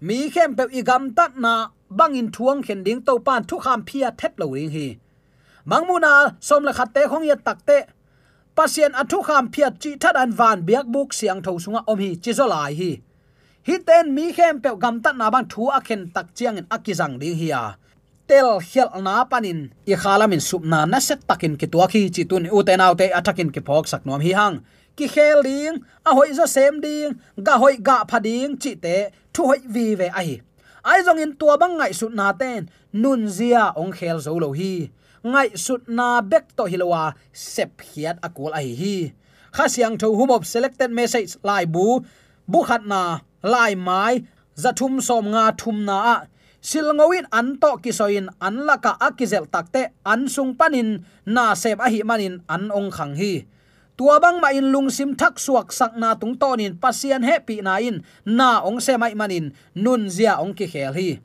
Mi 0.00 0.30
khem 0.30 0.56
pe 0.56 0.64
igam 0.78 1.14
tat 1.16 1.36
na 1.36 1.68
bangin 1.98 2.28
thuang 2.34 2.62
khen 2.66 2.84
ding 2.84 3.00
to 3.06 3.18
pan 3.26 3.44
thu 3.44 3.56
kham 3.58 3.80
phia 3.88 4.10
thet 4.18 4.32
lo 4.40 4.46
ring 4.54 4.70
hi. 4.70 4.88
Mangmuna 5.66 6.12
som 6.40 6.64
la 6.64 6.72
khatte 6.72 7.02
khong 7.10 7.26
ya 7.30 7.36
takte 7.46 7.78
pasien 8.56 8.92
athu 9.00 9.18
kham 9.22 9.44
phia 9.52 9.68
chi 9.80 9.90
that 10.00 10.16
an 10.16 10.30
van 10.38 10.58
biak 10.66 10.86
buk 10.94 11.12
siang 11.18 11.42
tho 11.42 11.52
sunga 11.64 11.80
om 11.86 11.98
hi 11.98 12.10
chizolai 12.22 12.36
zo 12.38 12.46
lai 12.48 12.72
hi 12.80 12.90
hi 13.66 13.76
ten 13.86 14.14
mi 14.14 14.32
khem 14.36 14.60
pe 14.64 14.70
gam 14.82 14.96
tat 15.04 15.14
na 15.20 15.26
bang 15.34 15.46
thu 15.52 15.62
a 15.76 15.80
khen 15.86 16.10
tak 16.14 16.26
chiang 16.36 16.56
in 16.60 16.66
akizang 16.74 17.14
ding 17.20 17.36
hiya 17.40 17.62
tel 18.30 18.62
khel 18.70 18.88
na 19.02 19.14
panin, 19.30 19.60
i 19.92 19.94
khalamin 20.02 20.42
supna 20.48 20.80
na 20.92 20.98
set 21.06 21.20
takin 21.28 21.54
ki 21.60 21.66
tua 21.72 21.86
khi 21.92 22.02
chi 22.14 22.22
tun 22.30 22.44
u 22.56 22.58
te 22.66 22.74
nau 22.80 22.92
te 23.00 23.06
atakin 23.18 23.50
ki 23.54 23.60
phok 23.66 23.84
sak 23.92 24.02
nom 24.06 24.20
hi 24.26 24.32
hang. 24.38 24.56
Ki 24.96 25.06
khel 25.14 25.38
ding, 25.48 25.76
a 26.08 26.10
hoi 26.16 26.30
zo 26.38 26.46
sem 26.54 26.74
ding, 26.84 27.10
ga 27.46 27.54
hoi 27.62 27.74
ga 27.88 27.96
phading 28.10 28.52
chi 28.62 28.72
te 28.84 28.96
thu 29.34 29.42
hoi 29.50 29.60
vi 29.74 29.86
ve 30.00 30.08
ai 30.20 30.30
ai 30.90 31.00
zong 31.06 31.20
in 31.24 31.32
tua 31.40 31.54
bang 31.60 31.74
ngai 31.78 31.92
sut 32.00 32.12
na 32.18 32.26
ten, 32.40 32.60
nun 33.02 33.20
zia 33.36 33.64
ong 33.80 33.92
khel 33.98 34.18
zo 34.24 34.32
lo 34.42 34.48
hi. 34.58 34.74
Ngai 35.32 35.48
sut 35.64 35.82
na 35.98 36.08
bek 36.30 36.44
to 36.56 36.64
hilowa 36.70 37.04
sep 37.32 37.72
hiat 37.88 38.16
akul 38.26 38.52
ai 38.60 38.68
hi 38.80 38.96
khasiang 39.56 39.98
tho 40.00 40.08
humop 40.18 40.42
selected 40.52 40.90
message 40.98 41.32
lai 41.42 41.64
bu 41.74 41.86
bu 42.50 42.58
khat 42.68 42.82
na 42.92 43.02
lai 43.42 43.74
mai 43.74 44.20
dạ 44.54 44.72
zathum 44.72 45.00
som 45.00 45.30
nga 45.30 45.50
thum 45.58 45.86
na 45.86 46.24
silngowin 46.62 47.24
an 47.32 47.56
to 47.60 47.76
kisoin 47.82 48.28
an 48.40 48.56
laka 48.68 48.92
akizel 49.00 49.48
takte 49.48 49.88
an 50.04 50.28
sung 50.28 50.52
panin 50.54 51.04
na 51.24 51.54
sep 51.54 51.80
a 51.80 51.88
hi 51.90 52.02
manin 52.04 52.44
an 52.48 52.70
ong 52.70 52.90
khang 52.90 53.16
hi. 53.16 53.46
Tua 53.96 54.20
bang 54.20 54.40
ma 54.40 54.48
in 54.48 54.72
lung 54.72 54.90
sim 54.90 55.16
thak 55.16 55.40
suak 55.40 55.72
sak 55.72 55.96
na 55.96 56.14
tung 56.14 56.36
tonin 56.36 56.76
pasian 56.76 57.24
pi 57.46 57.60
na 57.60 57.76
in 57.76 58.04
na 58.24 58.60
ong 58.60 58.80
se 58.80 58.96
mai 58.96 59.14
manin 59.14 59.52
nun 59.74 60.10
zia 60.10 60.36
ong 60.36 60.54
ki 60.54 60.66
khel 60.72 60.92
hi. 60.92 61.20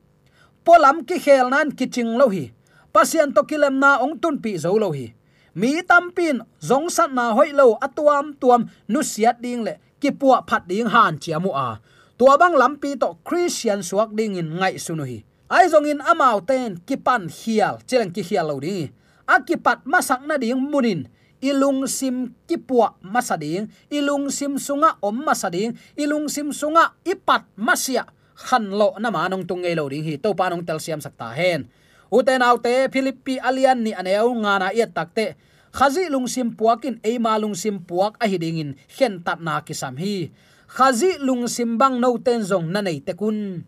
Polam 0.64 1.04
ki 1.08 1.18
khel 1.18 1.48
nan 1.50 1.68
kiching 1.72 2.16
lo 2.16 2.28
hi. 2.28 2.52
Pasian 2.92 3.34
to 3.34 3.42
kilem 3.44 3.76
na 3.78 4.00
ong 4.04 4.16
tun 4.18 4.36
pi 4.40 4.56
zo 4.56 4.72
lo 4.78 4.92
hi. 4.92 5.12
Mi 5.54 5.80
tampin 5.82 6.40
zong 6.60 6.88
sat 6.88 7.12
na 7.12 7.32
hoi 7.36 7.52
lo 7.52 7.76
atuam 7.80 8.36
tuam 8.40 8.68
nu 8.88 9.00
siat 9.00 9.40
ding 9.40 9.64
le 9.64 9.76
ki 10.00 10.10
puwa 10.12 10.44
phat 10.48 10.68
ding 10.68 10.88
han 10.88 11.16
chiamu 11.20 11.52
a 11.52 11.80
tua 12.16 12.40
bang 12.40 12.56
lampi 12.56 12.96
to 12.96 13.20
christian 13.20 13.84
suak 13.84 14.12
ding 14.16 14.40
in 14.40 14.56
ngai 14.56 14.80
sunu 14.80 15.04
hi. 15.04 15.20
Ai 15.46 15.70
zong 15.70 15.86
in 15.86 16.02
amau 16.02 16.42
ten 16.42 16.80
kipan 16.82 17.30
hial 17.30 17.78
cheleng 17.86 18.10
ki 18.10 18.24
hial 18.24 18.50
lo 18.50 18.58
ding 18.58 18.90
akipat 19.28 19.84
masak 19.84 20.22
na 20.24 20.40
ding 20.40 20.56
munin. 20.56 21.10
Ilung 21.36 21.84
sim 21.84 22.32
kipua 22.48 22.96
masading 23.04 23.68
ilung 23.92 24.32
sim 24.32 24.56
sunga 24.56 24.96
om 25.04 25.20
masading 25.20 25.76
ilung 25.92 26.32
sim 26.32 26.48
sunga 26.48 26.96
ipat 27.04 27.44
masia. 27.60 28.08
Khan 28.32 28.72
lo 28.72 28.96
na 28.96 29.12
manong 29.12 29.44
tung 29.44 29.60
lo 29.60 29.84
ding 29.92 30.00
hi. 30.00 30.16
To 30.16 30.32
panong 30.32 30.64
tel 30.64 30.80
siam 30.80 30.98
sakta 31.04 31.36
hen. 31.36 31.68
Uten 32.08 32.40
autte 32.40 32.88
philippi 32.88 33.36
alian 33.36 33.84
ni 33.84 33.92
aneu 33.92 34.32
nga 34.40 34.52
na 34.64 34.68
ia 34.72 34.88
takte 34.88 35.36
khazi 35.76 36.08
lung 36.08 36.24
sim 36.24 36.56
puakin 36.56 37.04
ei 37.04 37.20
ma 37.20 37.36
lung 37.36 37.52
sim 37.52 37.84
puak 37.84 38.16
a 38.16 38.24
hiding 38.24 38.56
in. 38.56 38.70
Khen 38.88 39.20
tat 39.20 39.36
na 39.36 39.60
ki 39.60 39.76
sam 39.76 40.00
hi 40.00 40.32
khazi 40.66 41.18
lung 41.22 41.46
simbang 41.46 41.98
no 42.02 42.18
ten 42.18 42.42
zong 42.42 42.70
na 42.70 42.82
nei 42.82 43.00
tekun. 43.00 43.64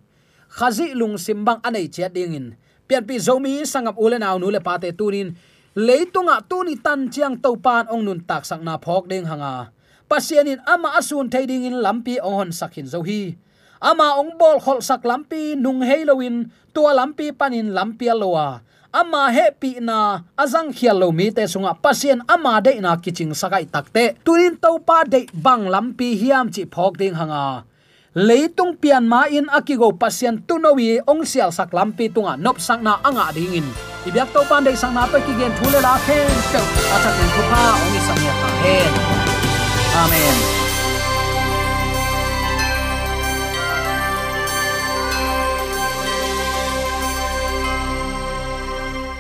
Khazi 0.49 0.95
lung 0.95 1.19
simbang 1.19 1.63
anei 1.63 1.87
che 1.91 2.07
ding 2.09 2.35
in 2.35 2.47
pian 2.89 3.05
pi 3.05 3.21
zomi 3.21 3.63
sangam 3.69 3.95
ule 4.01 4.17
aw 4.19 4.37
nu 4.39 4.51
le 4.51 4.61
pate 4.61 4.91
tunin. 4.97 5.35
Leitunga 5.79 6.43
tuni 6.51 6.75
tan 6.81 7.07
chiang 7.13 7.39
to 7.39 7.55
pan 7.61 7.87
ong 7.93 8.03
nun 8.03 8.21
tak 8.27 8.43
sak 8.43 8.65
na 8.65 8.81
phok 8.81 9.07
ding 9.07 9.29
hanga. 9.31 9.71
Pasianin 10.09 10.59
ama 10.67 10.97
asun 10.99 11.31
thading 11.31 11.69
in 11.69 11.79
lampi 11.85 12.19
ong 12.19 12.35
hon 12.39 12.51
sakhin 12.51 12.89
zo 12.89 13.05
hi. 13.05 13.37
Ama 13.79 14.19
ong 14.19 14.35
bol 14.41 14.59
khol 14.59 14.83
sak 14.83 15.07
lampi 15.07 15.55
nung 15.55 15.87
heilowin, 15.87 16.51
tua 16.75 16.91
lampi 16.97 17.31
panin 17.31 17.71
lampi 17.71 18.11
aloa 18.11 18.67
ama 18.99 19.31
happy 19.31 19.79
na 19.79 20.27
azang 20.35 20.75
khialo 20.75 21.15
mi 21.15 21.31
te 21.31 21.47
sunga 21.47 21.79
pasien 21.79 22.19
ama 22.27 22.59
de 22.59 22.75
na 22.83 22.99
kiching 22.99 23.31
sakai 23.31 23.71
takte. 23.71 24.19
Turin 24.27 24.59
to 24.59 24.83
pa 24.83 25.07
de 25.07 25.31
bang 25.31 25.71
lampi 25.71 26.19
hiam 26.19 26.51
chi 26.51 26.67
phok 26.67 26.99
ding 26.99 27.15
hanga. 27.15 27.63
Leitung 28.19 28.75
pian 28.75 29.07
ma 29.07 29.31
in 29.31 29.47
akigo 29.47 29.95
pasien 29.95 30.43
tunowi 30.43 30.99
ong 31.07 31.23
sial 31.23 31.55
sak 31.55 31.71
lampi 31.71 32.11
tunga 32.11 32.35
nop 32.35 32.59
sang 32.59 32.83
na 32.83 32.99
anga 33.07 33.31
dingin 33.31 33.67
ibyak 34.09 34.29
to 34.35 34.43
pan 34.51 34.67
dei 34.67 34.75
sang 34.75 34.95
na 34.97 35.07
pe 35.07 35.23
ki 35.23 35.33
gen 35.39 35.53
thule 35.59 35.79
la 35.79 35.95
khen. 36.07 36.27
Pe 36.51 36.61
acha 36.95 37.11
ken 37.17 37.29
thu 37.35 37.43
pa, 37.51 37.63
ong 37.79 37.97
i 37.99 38.01
sang 38.03 38.21
ya 38.27 38.33
ta 38.43 38.49
hen 38.63 38.93
amen. 40.03 40.58